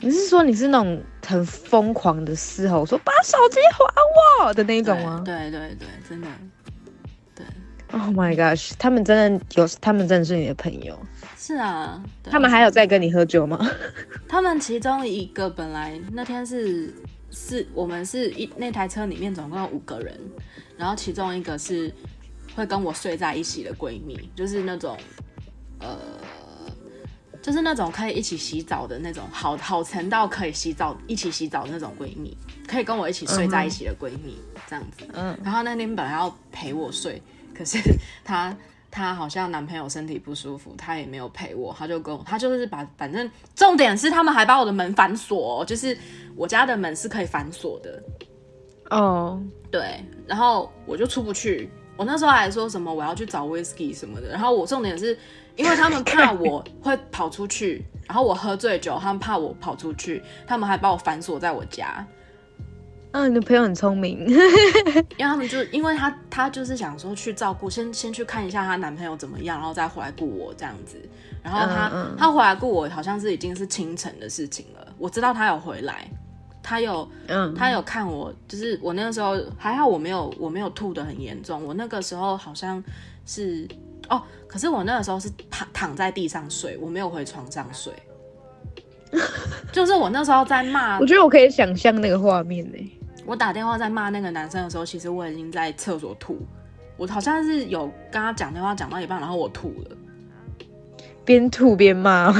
[0.00, 5.22] 你是说你是那种很疯狂的嘶吼，说把手机还我的那一种吗？
[5.24, 6.26] 对对对，真的。
[7.34, 7.44] 对。
[7.92, 8.72] Oh my gosh！
[8.78, 10.98] 他们真的有，他们真的是你的朋友。
[11.36, 12.02] 是啊。
[12.24, 13.58] 他们还有在跟你喝酒吗？
[14.28, 16.94] 他们其中一个本来那天是
[17.30, 20.18] 是我们是一那台车里面总共有五个人，
[20.76, 21.92] 然后其中一个是。
[22.56, 24.98] 会跟我睡在一起的闺蜜，就是那种，
[25.78, 25.96] 呃，
[27.40, 32.36] 就是那种可以一起洗澡的那种，好好沉到可以洗澡一起洗澡的那种闺蜜，
[32.66, 35.06] 可以跟我一起睡在一起的闺蜜，这样子。
[35.12, 35.38] 嗯。
[35.42, 37.22] 然后那天本来要陪我睡，
[37.54, 37.78] 可是
[38.24, 38.54] 她
[38.90, 45.96] 她好像男朋友身体不舒服，她也没有陪我，她就跟我，她就是把反正重点是他们还把我的门反锁，就是
[46.36, 48.02] 我家的门是可以反锁的。
[48.90, 49.42] 哦。
[49.70, 50.04] 对。
[50.26, 51.70] 然后我就出不去。
[51.96, 55.18] 我那时候还说什么我要去找 whisky 什么的，然后我重点是
[55.58, 62.06] 因为他们怕我会跑出去，然后我喝醉酒，他们怕我跑出去，他们还把我反锁在我家。
[63.10, 70.96] 嗯，你的朋友很聪明， 因为他们就因为他他就是想说去照顾，先先去看一下她男朋友怎么样，然后再回来顾我这样子。
[71.42, 74.86] 然后他他回来顾我，好像是已经是清晨的事情了。
[74.96, 76.08] 我知道他有回来。
[76.62, 81.64] 他有，嗯，他有看我，就是我那个时候还好，我没有，我没有吐的很严重。
[81.64, 82.82] 我那个时候好像
[83.24, 83.66] 是，
[84.08, 87.92] 哦，可是我那个时候是躺躺在地上睡，我没有回床上睡。
[89.72, 92.92] 就是我那时候在骂，我觉得我可以想象那个画面呢。
[93.24, 96.38] 我打电话在骂那个男生的时候，其实我已经在厕所吐，
[96.96, 99.96] 我好像是有跟他讲电话讲到一半，然后我吐了。
[101.24, 102.34] 边吐边骂，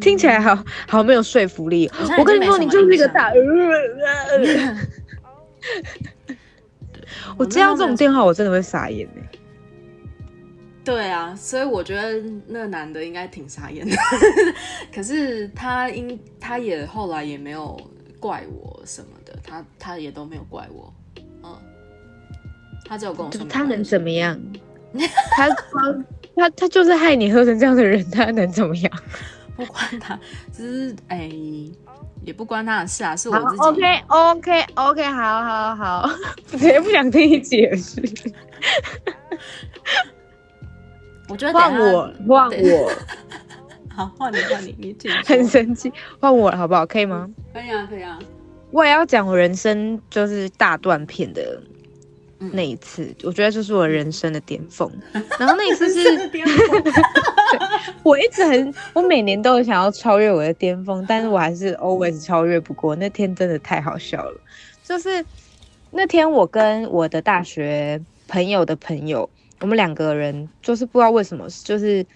[0.00, 1.88] 听起来好好没有说服力。
[2.18, 3.32] 我跟你说，你就是一个大。
[7.36, 9.37] 我接到这种电话，我真的会傻眼哎。
[10.88, 13.94] 对啊，所以我觉得那个男的应该挺傻眼的。
[14.94, 17.78] 可是他应他也后来也没有
[18.18, 20.92] 怪我什么的，他他也都没有怪我。
[21.42, 21.54] 嗯，
[22.86, 24.40] 他只有跟我说，他能怎么样？
[25.36, 26.04] 他光。
[26.34, 28.92] 他他就是害你喝成这样的人，他能怎么样？
[29.56, 30.18] 不关他，
[30.52, 31.30] 只是哎，
[32.24, 33.62] 也不关他的事啊，是我自己。
[33.62, 36.10] OK OK OK，好好好，
[36.60, 38.00] 也不想听你解释？
[41.28, 42.90] 我觉得换我换我，
[43.94, 45.22] 好换你换你，你解释。
[45.26, 46.86] 很生气，换我了，好不好？
[46.86, 47.28] 可以吗？
[47.52, 48.18] 可以啊，可以啊。
[48.70, 51.60] 我也要讲我人生就是大断片的。
[52.52, 54.88] 那一次，我觉得这是我人生的巅峰。
[55.40, 56.30] 然后那一次是，
[58.04, 62.94] 我一直很，我每年都有想要超越我的巅峰，但是我还是 always 超越不过。
[62.94, 64.40] 那天真的太好笑了，
[64.84, 65.24] 就是
[65.90, 69.28] 那天我跟我的大学朋友的朋友，
[69.60, 72.06] 我们两个人就是不知道为什么，就是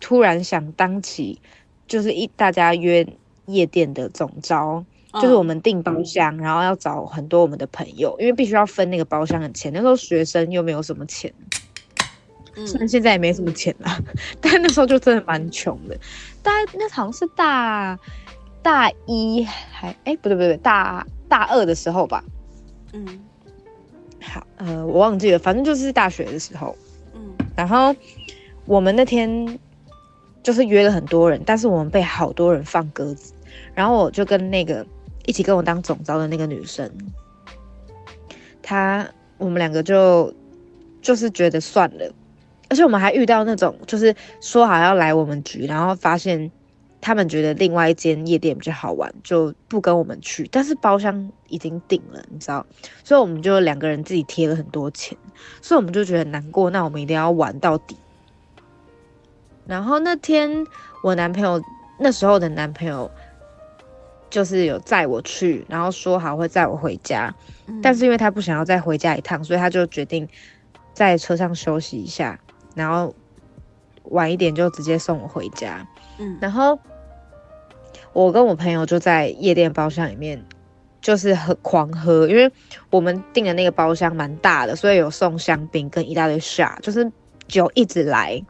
[0.00, 1.40] 突然想当起，
[1.86, 3.06] 就是一大家约
[3.46, 9.72] 夜店的总招，就是我们订包厢，然后要找很多我们的朋友，因为必须要分那个包厢的钱。
[9.72, 11.32] 那时候学生又没有什么钱，
[12.66, 14.04] 虽然现在也没什么钱了，
[14.40, 15.98] 但那时候就真的蛮穷的。
[16.42, 17.98] 大概那好像是大
[18.62, 22.22] 大一还哎不对不对大大二的时候吧，
[22.92, 23.24] 嗯。
[24.20, 26.76] 好，呃，我忘记了，反正就是大学的时候，
[27.14, 27.20] 嗯，
[27.56, 27.94] 然后
[28.64, 29.58] 我们那天
[30.42, 33.32] 就是约了很多人，但是我们被好多人放鸽子，
[33.74, 34.84] 然后我就跟那个
[35.26, 36.90] 一起跟我当总招的那个女生，
[38.62, 39.08] 她
[39.38, 40.32] 我们两个就
[41.00, 42.12] 就是觉得算了，
[42.68, 46.50] 而且我们还遇到那种就是说好要来我们局，然后发现。
[47.00, 50.48] 他们觉得另外一间夜店比较好玩，就不跟我们去。
[50.50, 52.66] 但是包厢已经订了，你知道，
[53.04, 55.16] 所以我们就两个人自己贴了很多钱，
[55.62, 56.70] 所以我们就觉得很难过。
[56.70, 57.96] 那我们一定要玩到底。
[59.66, 60.66] 然后那天
[61.02, 61.62] 我男朋友
[61.98, 63.10] 那时候的男朋友
[64.30, 67.34] 就是有载我去，然后说好会载我回家，
[67.82, 70.28] 但是因为他不想要再回家一趟，所以他就决定
[70.94, 72.40] 在车上休息一下，
[72.74, 73.14] 然后
[74.04, 75.86] 晚一点就直接送我回家。
[76.18, 76.78] 嗯，然后
[78.12, 80.44] 我跟我朋友就在夜店包厢里面，
[81.00, 82.50] 就是很狂喝，因为
[82.90, 87.08] 我们订的那个包厢蛮大的，所以有送香槟跟一大堆 shot，就是
[87.46, 88.42] 酒一直来。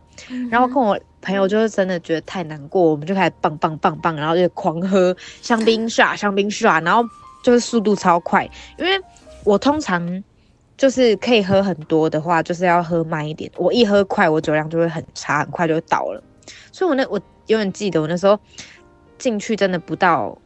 [0.50, 7.02] 然后跟我朋友就是真的觉得太难过，我们就开始棒棒棒棒，然后就狂喝香槟 shot，香槟 shot，然后
[7.42, 8.48] 就是速度超快，
[8.78, 9.00] 因为
[9.44, 10.24] 我通常
[10.76, 13.50] 就是可以喝很多的话，就是要喝慢一点。
[13.56, 16.22] 我一喝快，我酒量就会很差，很快就会倒了。
[16.72, 17.20] 所以我那我。
[17.48, 18.38] 永远记得我那时候
[19.18, 20.38] 进去真的不到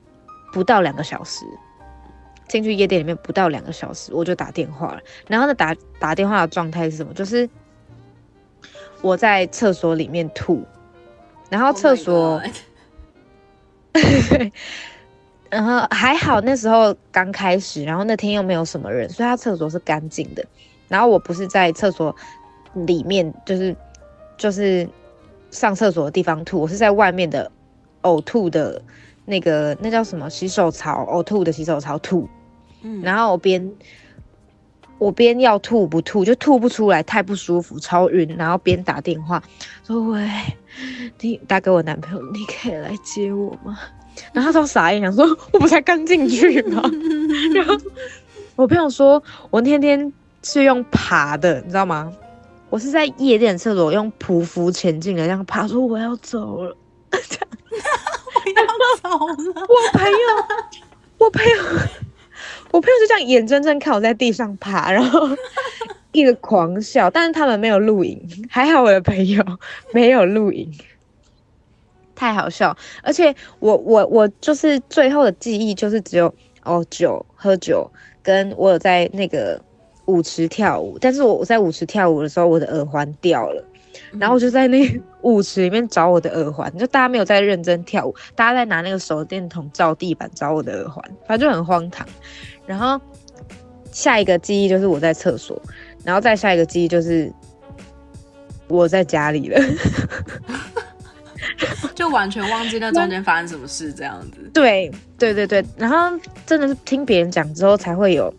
[0.53, 1.45] 不到两个小时，
[2.49, 5.01] 进去夜店里面不到两个小时我就打电话了。
[5.29, 7.13] 然后呢打打电话的状态是什么？
[7.15, 7.49] 就是
[9.01, 10.65] 我在厕所里面吐，
[11.51, 12.41] 然后厕所，
[15.51, 20.45] 然后还好那时候刚开始，然后那天又没有什么人，所以他厕所是干净的。
[20.89, 22.15] 然后我不是在厕所
[22.75, 23.75] 里面，就是
[24.37, 24.89] 就是。
[25.53, 27.49] 上厕所的地方吐，我是在外面的
[28.03, 28.83] 呕吐的
[29.25, 32.29] 那个那叫什么洗手槽呕吐的洗手槽吐，
[32.83, 33.73] 嗯，然后我边
[34.99, 39.41] 我边要吐不吐就吐不出来，太不舒服，超晕，然后边打电话
[39.87, 40.29] 说喂，
[41.21, 43.79] 你打给我男朋友，你可以来接我吗？
[44.33, 46.83] 然后他都傻眼，想说我不才刚进去吗？
[47.55, 47.77] 然后
[48.57, 52.13] 我朋友说我天天是用爬的，你知道吗？
[52.73, 56.75] 我是在夜店厕所用匍匐前进的，这样爬，说我要走了，
[57.11, 57.47] 这 样
[58.43, 59.67] 我要走了。
[59.69, 60.19] 我朋友，
[61.19, 61.51] 我朋友，
[62.71, 65.29] 我朋友就这样眼睁睁看我在地上爬，然后
[66.13, 69.45] 一直狂笑，但是他们没有录影，还好我的朋友
[69.93, 70.73] 没有录影，
[72.15, 72.75] 太好笑。
[73.03, 77.91] 而且我我我就是最后的记忆就是只有哦酒喝酒，
[78.23, 79.61] 跟我有在那个。
[80.07, 83.65] 舞池跳舞，但是我我在舞池跳舞的时候，我的耳环掉了，
[84.19, 92.07] 然后我就在那 舞池里面找我的耳环，就大家没有在认真跳舞，大家在拿那个手电筒照地板找我的耳环，反正就很荒唐。
[92.67, 93.01] 然后
[93.93, 95.61] 下一个记忆就是我在厕所，
[96.05, 97.33] 然后再下一个记忆就是
[98.67, 99.61] 我在家里了，
[101.95, 104.51] 就完全忘记那中间发生什么事这样子。
[104.53, 108.35] 对对对对，然后真的是听别人讲之后才会有。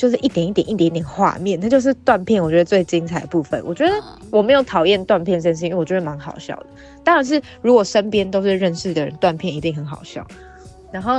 [0.00, 2.42] 就是一点一点、一点一点画面，那就是断片。
[2.42, 3.92] 我觉得最精彩的部分，我觉得
[4.30, 6.66] 我没有讨厌断片这件事，因为我觉得蛮好笑的。
[7.04, 10.26] 当然是如果身边都是认识的人，断片一定很好笑。
[10.90, 11.18] 然后，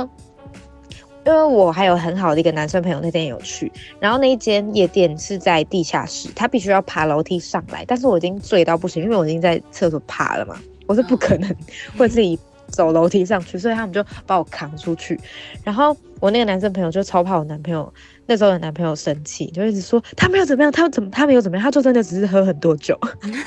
[1.24, 3.70] 因为我还有很好的一个男生朋友，那天有去，
[4.00, 10.56] 然后那一间夜店是在地下室，他必须要爬楼梯上来，但是我已经醉到不行，因为我已经在厕所爬了嘛，
[10.88, 11.48] 我是不可能
[11.96, 15.20] 会自己走楼梯上去，所以他们就把我扛出去。
[15.62, 17.94] 然后我那个男生朋友就超怕我男朋友。
[18.32, 22.98] 那时候的男朋友生气，就一直说他没有怎么样，他怎么他没有怎么样，他就真的只是喝很多酒，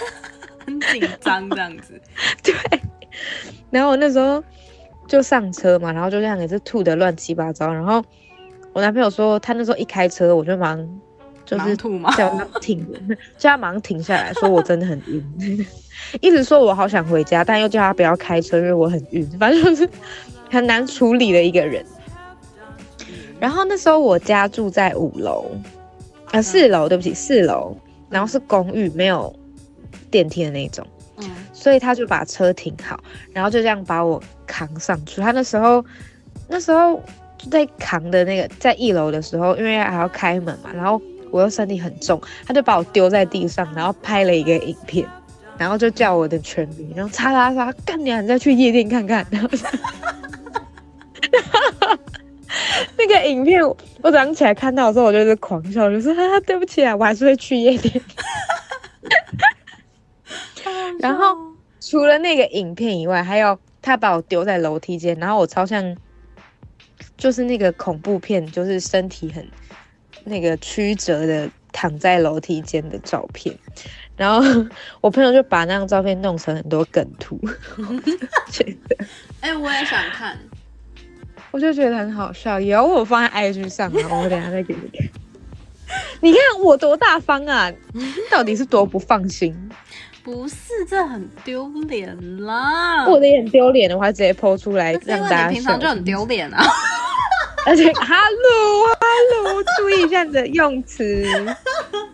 [0.63, 1.99] 很紧张这样子。
[2.43, 2.53] 对，
[3.71, 4.43] 然后我那时候
[5.07, 7.73] 就上车嘛，然后就这样也是吐的乱七八糟。
[7.73, 8.03] 然后
[8.73, 10.87] 我男朋友说他那时候一开车，我就忙
[11.45, 12.85] 就是吐嘛，叫他停，
[13.39, 15.65] 叫他忙停下来说我真的很晕，
[16.21, 19.89] 一直说我好想回家，但又叫他不要开车，因为我很晕，反正就是
[20.51, 21.83] 很难处理的一个人。
[23.39, 25.51] 然后那时候我家住在五楼，
[26.31, 27.75] 啊四楼，对不起四楼，
[28.09, 29.33] 然后是公寓，没有
[30.09, 30.85] 电梯的那种，
[31.17, 32.99] 嗯，所以他就把车停好，
[33.33, 35.21] 然后就这样把我扛上去。
[35.21, 35.83] 他那时候
[36.47, 37.01] 那时候
[37.37, 45.05] 就在扛的那个在一楼的时候，因为还要开门嘛，然后我又身体很重，他就把我丢在地上，然后拍了一个影片，
[45.57, 49.25] 然后就叫我的全名，然后擦擦擦，干你再去夜店看看。
[49.29, 49.49] 然 后
[52.97, 53.61] 那个影片
[54.01, 58.01] 我早上起来看到的时候，我就是狂笑，就说哈对不起啊，我还是会去夜店。
[60.99, 61.37] 然后
[61.79, 65.95] 除了那个影片以外，还有他把我丢在楼梯间，然后我超像，
[67.17, 69.47] 就是那个恐怖片，就是身体很。
[70.27, 73.55] 那个曲折的躺在楼梯间的照片，
[74.17, 74.41] 然后
[75.01, 77.39] 我朋友就把那张照片弄成很多梗图，
[78.49, 78.97] 觉得，
[79.41, 80.35] 哎，我也想看，
[81.55, 85.07] 我就觉得很好笑，有我放在 IG 上啊， 我等下再给你看。
[86.19, 87.71] 你看我多大方啊，
[88.29, 89.55] 到底是多不放心？
[90.21, 93.07] 不是，这很丢脸啦！
[93.07, 95.49] 我的也很丢脸的，我还直接剖出来让大家。
[95.49, 96.61] 平常就很丢脸啊。
[97.65, 101.25] 而且，hello，hello，注意一下你的用词。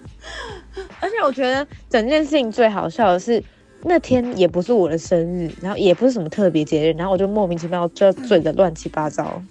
[1.02, 3.44] 而且我觉得整件事情最好笑的是，
[3.84, 9.41] 那天也不是我的生日，然后也不是什么特别节日，然后我就莫名其妙就醉的乱七八糟。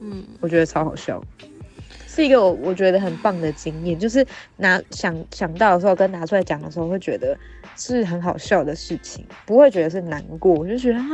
[0.00, 1.22] 嗯，我觉得超好笑，
[2.06, 4.24] 是一个我我觉得很棒的经验，就是
[4.56, 7.36] 拿想想到的时候跟拿出来讲的时候，会觉得
[7.76, 11.08] 是很好笑的事情，不会觉得是难过，我就觉得啊，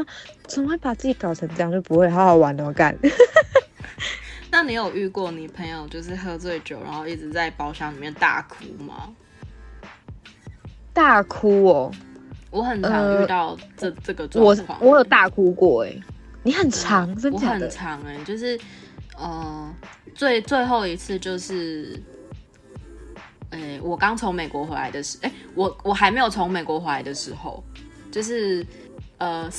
[0.47, 2.97] 怎么会把自己搞成这样，就不会好好玩的干。
[4.51, 9.13] 那你有遇过你朋友就是喝醉酒，然后一直在包厢里面大哭吗？
[10.93, 11.91] 大哭哦，
[12.55, 14.79] 我很常遇到这这个状况。
[14.81, 15.93] 我我有大哭过哎，
[16.45, 17.37] 你很长，真的？
[17.37, 18.59] 我很长哎，就是
[19.17, 19.75] 呃，
[20.15, 22.01] 最最后一次就是，
[23.51, 27.63] 哎，我刚从美国回来的时，哎，我我还没有从美国回来的时候，
[28.13, 28.65] 就是
[29.19, 29.51] 呃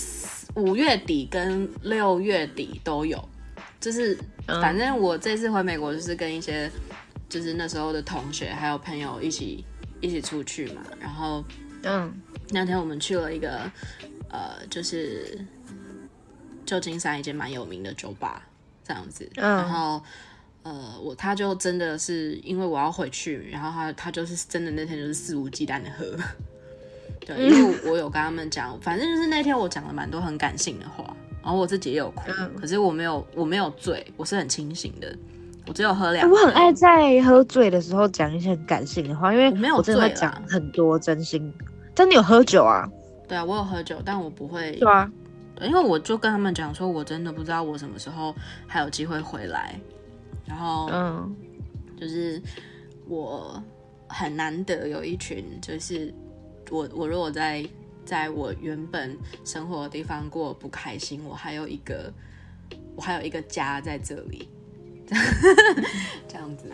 [0.55, 3.21] 五月底跟六月底都有。
[3.77, 4.17] 就是，
[4.47, 6.71] 反正我这次回美国就是跟一些，
[7.29, 9.63] 就是那时候的同学还有朋友一起
[10.01, 10.81] 一起出去嘛。
[10.99, 11.43] 然后，
[11.83, 12.11] 嗯，
[12.51, 13.59] 那天我们去了一个，
[14.29, 15.39] 呃，就是
[16.65, 18.41] 旧金山一间蛮有名的酒吧
[18.83, 19.29] 这样子。
[19.35, 20.01] 然后，
[20.63, 26.05] 呃，我他就真的是因为我要回去，然后他他就是真的那天就是肆无忌惮的喝。
[27.25, 31.15] 对，因为我有跟他们讲，反正就是那天我讲了蛮多很感性的话。
[31.41, 35.15] 然后我自己也有哭，可是我没有，我没有醉，我是很清醒的，
[35.67, 36.27] 我只有喝两。
[36.27, 41.53] 我很爱在喝醉的时候讲一些很感性的话，因为没有醉的讲很多真心。
[41.95, 42.87] 真的有喝酒啊？
[43.27, 44.73] 对啊，我有喝酒，但我不会。
[44.73, 45.09] 对啊，
[45.61, 48.35] 因为我就跟他们讲说，我真的不知道我什么时候
[48.67, 49.79] 还有机会回来。
[50.45, 51.35] 然后，嗯，
[51.99, 52.41] 就是
[53.07, 53.63] 我
[54.07, 56.13] 很难得有一群，就是
[56.69, 57.67] 我我如果在。
[58.05, 62.13] 在我原本生活的地方过不开心，我还有一个，
[62.95, 64.47] 我还有一个家在这里，
[66.29, 66.71] 这样子，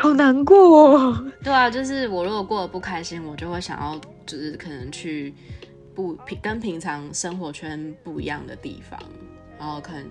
[0.00, 0.96] 好难过。
[0.96, 1.32] 哦。
[1.42, 5.34] 对啊，就是我如果过得不开心，我就会想要，就是可能去
[5.94, 8.98] 不平跟平常生活圈不一样的地方，
[9.58, 10.06] 然后可能，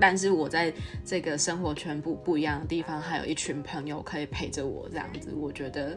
[0.00, 0.72] 但是我在
[1.04, 5.96] 这个生活圈不不一样的地方，还有一群朋友可以陪着我，这样子，我觉得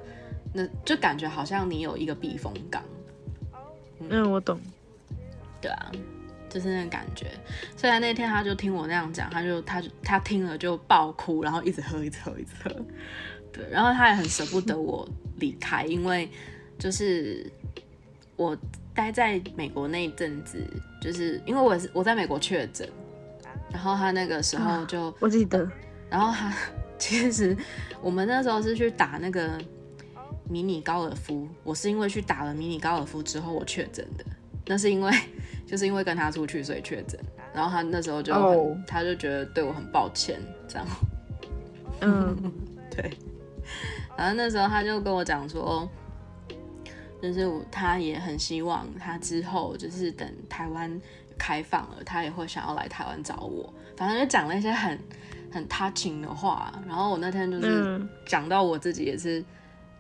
[0.54, 2.84] 那就感觉好像你有一个避风港。
[4.10, 4.60] 嗯，我懂。
[5.62, 5.92] 对啊，
[6.54, 7.26] 就是那感觉。
[7.76, 12.70] 虽然那天他就听我那样讲，他就他他听了就爆哭，然后一直喝，一直喝，一直喝。
[13.52, 16.30] 对，然后他也很舍不得我离开，因为
[16.78, 17.52] 就是
[18.36, 18.56] 我
[18.94, 20.64] 待在美国那一阵子，
[21.02, 22.88] 就是因为我是我在美国确诊，
[23.72, 25.68] 然后他那个时候就我记得，
[26.10, 26.54] 然后他
[27.00, 27.58] 其实
[28.02, 29.60] 我们那时候是去打那个。
[30.50, 34.26] 迷你高尔夫，我是因为去打了迷你高尔夫之后我确诊的，
[34.66, 35.10] 那是因为
[35.74, 37.20] 就是因为跟他出去所以确诊，
[37.52, 40.88] 然后他那时候就他就觉得对我很抱歉这样，
[42.02, 42.54] 嗯，
[42.96, 43.10] 对，
[44.16, 45.90] 然后那时候他就跟我讲说，
[47.20, 51.02] 就是他也很希望他之后就是等台湾
[51.40, 55.00] 开放了，他也会想要来台湾找我，反正就讲了一些很
[55.52, 59.44] 很 touching 的话，然后我那天就是讲到我自己也是。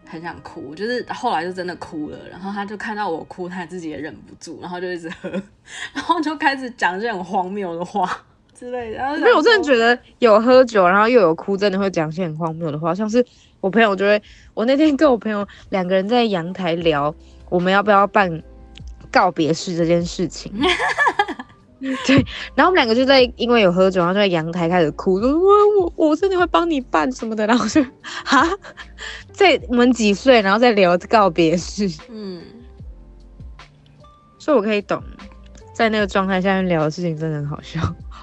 [0.05, 2.17] 很想哭，就是后来就真的哭了。
[2.29, 5.29] 然后他就看到我哭，他自己也忍不住，然后就一直喝，
[5.93, 8.09] 然后就开始讲这种荒谬的话
[8.57, 8.97] 之类的。
[8.97, 12.93] 然后，因为我真的觉得有喝酒，然后又有哭，真的会讲些很荒谬的话。
[12.93, 13.25] 像是
[13.59, 14.21] 我朋友就会，
[14.53, 17.13] 我那天跟我朋友两个人在阳台聊，
[17.49, 18.43] 我们要不要办
[19.11, 20.53] 告别式这件事情。
[22.07, 22.15] 对，
[22.55, 28.47] 然后我们两个就在因为有喝酒，然后就在阳台开始哭，说：“我我我真的会帮你办什么的。”然后就哈，
[29.31, 32.41] 在我们几岁，然后再聊告别式，嗯，
[34.39, 35.03] 所以我可以懂，
[35.73, 37.79] 在那个状态下面聊的事情真的很好笑。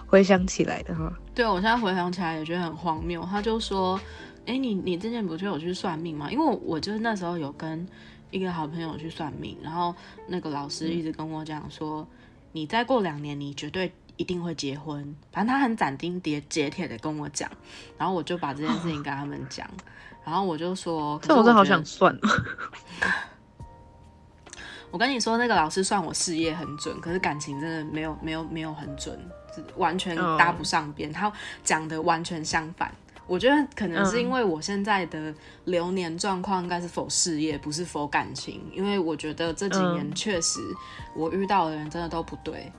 [0.07, 3.27] 回想起来的话，对我现在回想起来也觉得很荒谬。
[3.31, 4.01] 他就说。
[4.47, 6.29] 哎，你你之前不是有去算命吗？
[6.33, 7.87] 因为我就是那时候有跟
[8.31, 9.95] 一个好朋友去算命，然后
[10.27, 12.05] 那个老师一直跟我讲说，
[12.53, 15.17] 你再过两年，你绝对一定会结婚。
[15.33, 17.51] 反正他很斩钉截铁的跟我讲，
[17.97, 19.69] 然后我就把这件事情跟他们讲，
[20.25, 22.17] 然后我就说，这我真好想算。
[24.91, 29.17] 我跟你说，那个老师算我事业很准，可是感情真的没有没有没有很准，
[29.77, 31.13] 完全搭不上边。
[31.13, 31.33] 他
[31.63, 32.93] 讲的完全相反。
[33.31, 35.33] 我觉得可能是因为我现在的
[35.67, 38.61] 流年状况应该是否事业，不是否感情。
[38.75, 40.59] 因为我觉得这几年确实
[41.15, 42.73] 我遇到的人真的都不对，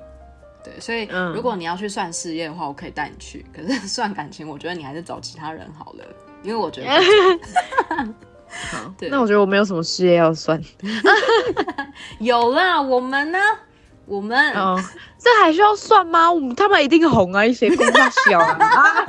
[0.61, 0.77] 对。
[0.77, 3.45] 所以如果你要去算事业的话，我可以带你去。
[3.55, 6.03] 可是 算感情，我觉得你还是找其他人好了，
[6.43, 6.89] 因为我觉得。
[8.51, 10.61] 好，那我觉得我没有什么事业要算。
[12.19, 13.39] 有啦，我们呢？
[14.05, 14.77] 我们哦，
[15.17, 16.29] 这还需要算吗？
[16.29, 19.07] 我们他们一定红啊，一些公大小啊。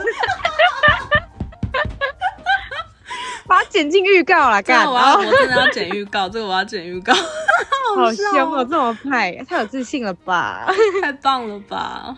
[3.52, 5.14] 把它剪进预告了，干嘛？
[5.14, 7.12] 我真的要剪预告，这个我要剪预告。
[7.94, 10.66] 好凶哦，这么派，太有自信了吧？
[11.02, 12.16] 太棒了吧？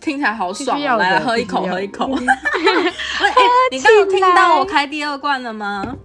[0.00, 2.08] 听起来好爽，来喝一口，喝一口。
[2.14, 3.34] 哎，
[3.72, 5.96] 你刚有听到我开第二罐了吗？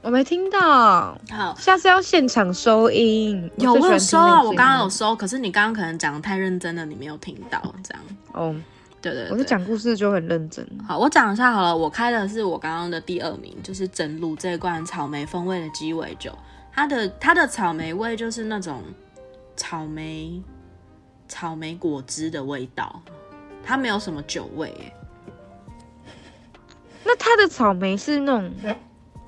[0.00, 3.50] 我没听到，好，下次要现场收音。
[3.58, 8.02] 有我有收啊，我刚刚有收，可是你刚刚可能讲的太认真了，你没有听到，这样。
[8.32, 8.56] 哦，
[9.02, 10.66] 对对，我是讲故事就很认真。
[10.86, 16.36] 好，我讲一下好了，我开的是我刚刚的第二名，就是真露这罐草莓风味的鸡尾酒，
[16.72, 18.82] 它的它的草莓味就是那种
[19.56, 20.42] 草莓
[21.28, 23.02] 草莓果汁的味道，
[23.64, 24.92] 它没有什么酒味。
[27.02, 28.50] 那它的草莓是那种？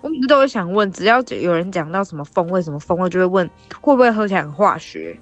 [0.03, 3.51] 我每次都会想问，只要有人讲到什么风味、什么风味，就会问
[3.81, 5.19] 会不会喝起来很化学。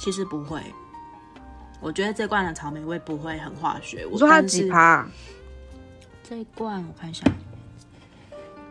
[0.00, 0.58] 其实不会，
[1.80, 4.06] 我觉得这罐的草莓味不会很化学。
[4.06, 5.08] 我说它几趴？
[6.28, 7.24] 这一罐我看一下，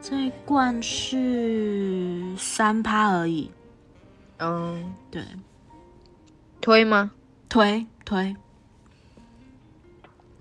[0.01, 3.49] 这一罐是三趴而已。
[4.38, 5.24] 嗯，对，
[6.62, 7.12] 推吗？
[7.49, 8.36] 推推。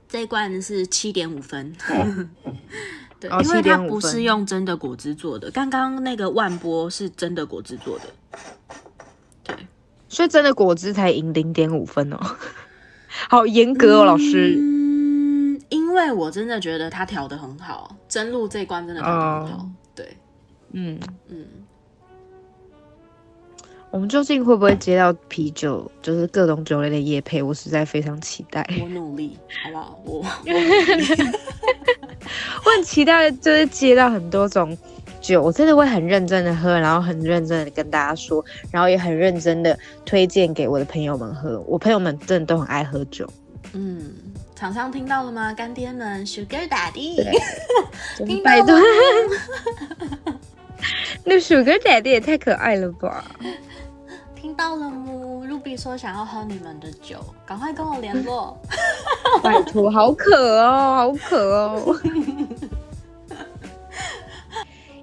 [0.09, 1.75] 这一罐是七点五分。
[3.19, 8.77] 对，因为它不是用真的果汁做的，刚刚那个万波是真的果汁做的，对，
[10.17, 12.19] 所以真的果汁才赢零点五分哦，
[13.29, 14.55] 好严格哦，老师。
[14.57, 20.17] 嗯，因为我真的觉得他调的很好，真露这关真的调的很好，对，
[20.73, 20.99] 嗯
[21.29, 21.45] 嗯。
[23.91, 27.43] 我们究竟会不会接到啤酒，就是各种酒类的夜配？
[27.43, 28.67] 我实在非常期待。
[28.81, 30.01] 我努力，好不好？
[30.03, 30.17] 我
[32.64, 34.75] 我很期待，就是接到很多种
[35.27, 41.61] 酒，我真的会很认真的喝，然后很认真的跟大家说，然后也很认真的推荐给我的朋友们喝。
[41.66, 43.29] 我朋友们真的都很爱喝酒。
[43.72, 44.12] 嗯，
[44.55, 45.53] 厂商听到了吗？
[45.53, 47.16] 干爹们，Sugar Daddy，
[48.24, 48.81] 听到了。
[51.24, 53.24] 那 Sugar Daddy 也太可爱了吧！
[54.41, 55.11] 听到了吗
[55.45, 58.57] ？Ruby 说想要喝你们的酒，赶快跟我联络。
[59.43, 61.97] 拜托，好渴哦，好渴哦。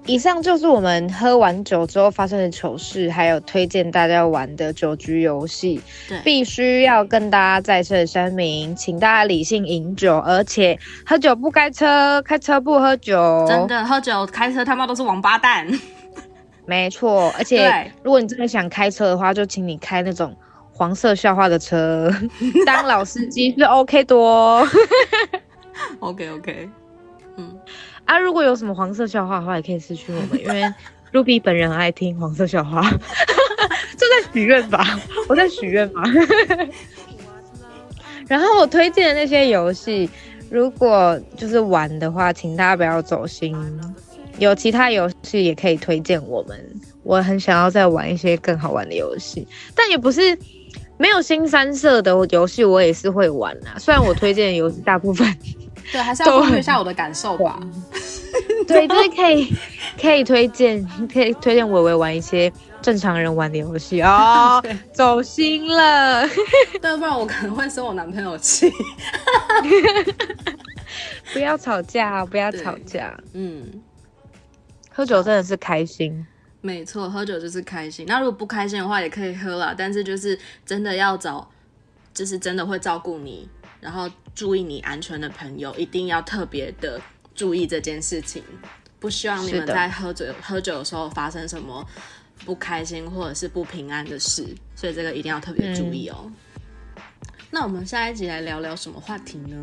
[0.06, 5.80] 以上就是我们喝完酒之后发生的糗事，还有推荐大家玩的酒局游戏。
[6.08, 13.46] 对，必须要跟大家再次声明，请大家理性饮酒，而且喝酒不开车，开车不喝酒。
[13.48, 15.66] 真的，喝酒开车他妈都是王八蛋。
[16.66, 20.36] 没错， 而且如果你真的想开车的话，就请你开那种
[20.70, 22.10] 黄色笑话的车，
[22.66, 24.66] 当老司机是 OK 多。
[26.00, 26.68] OK OK，
[27.36, 27.58] 嗯
[28.04, 30.62] 啊，如果有什么黄色笑话的话，也可以私讯我们， 因为
[31.12, 32.98] Ruby 本人爱听黄色笑话， 就
[34.08, 34.84] 在许愿吧，
[35.28, 36.02] 我在许愿吧。
[38.26, 40.08] 然后我推荐的那些游戏，
[40.50, 43.54] 如果就是玩的话，请大家不要走心。
[44.38, 46.58] 有其他游戏也可以推荐我们，
[47.04, 50.36] 我很想要再玩一些更好玩的游戏，但也不是
[50.96, 53.78] 没有新三色的游戏，我也是会玩啊。
[53.78, 55.24] 虽然我推荐的游戏大部分，
[55.92, 57.60] 对，还是要说一下我的感受吧。
[58.66, 59.54] 对，就是可以
[60.00, 62.52] 可以推荐，可以推荐伟伟玩一些
[62.82, 64.62] 正常人玩的游戏哦。
[64.92, 66.26] 走心了，
[66.80, 68.70] 对，不然我可能会生我男朋友气。
[71.32, 73.82] 不要吵架，不要吵架，嗯。
[74.96, 76.24] 喝酒真的是开心，
[76.60, 78.06] 没错，喝酒就是开心。
[78.06, 81.50] 那如果不开心的话，也可以喝了，但是就是真的要找，
[82.12, 83.48] 就是真的会照顾你，
[83.80, 87.00] 然后注意你安全的朋友，一定要特别的
[87.34, 88.42] 注意这件事情。
[88.98, 91.86] 不希望你们在喝酒喝酒的时候发生什么
[92.46, 96.30] 不开心或者是不平安的事，所以这个一定要特别注意哦。
[97.50, 99.56] 那我们下一集来聊聊什么话题呢？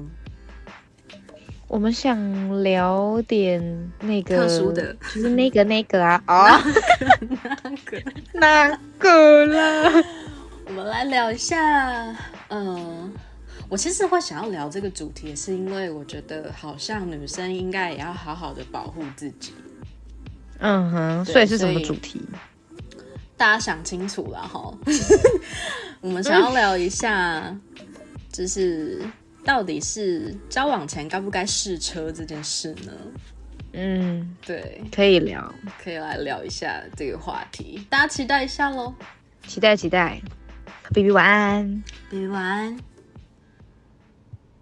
[1.68, 6.62] 我们想聊点那个特殊的，就是那个那个啊，啊，
[7.64, 8.04] 那个
[8.34, 10.04] 那个啦？
[10.68, 12.16] 我们来聊一下，
[12.50, 13.12] 嗯，
[13.72, 19.54] 我其实会想要聊这个主题，是因为我觉得好像女生应该也要好好的保护自己。
[20.60, 22.22] 嗯哼，所以是什么主题？
[23.38, 24.78] 大家想清楚了哈。
[26.02, 27.58] 我们想要聊一下，
[28.30, 29.02] 就是
[29.46, 32.92] 到底是交往前该不该试车这件事呢？
[33.72, 35.50] 嗯，对，可以聊，
[35.82, 38.94] 可以来聊一下这个话题，大家期待一下喽，
[39.48, 40.22] 期待期待
[40.94, 42.91] ，B B 晚安，B B 晚安。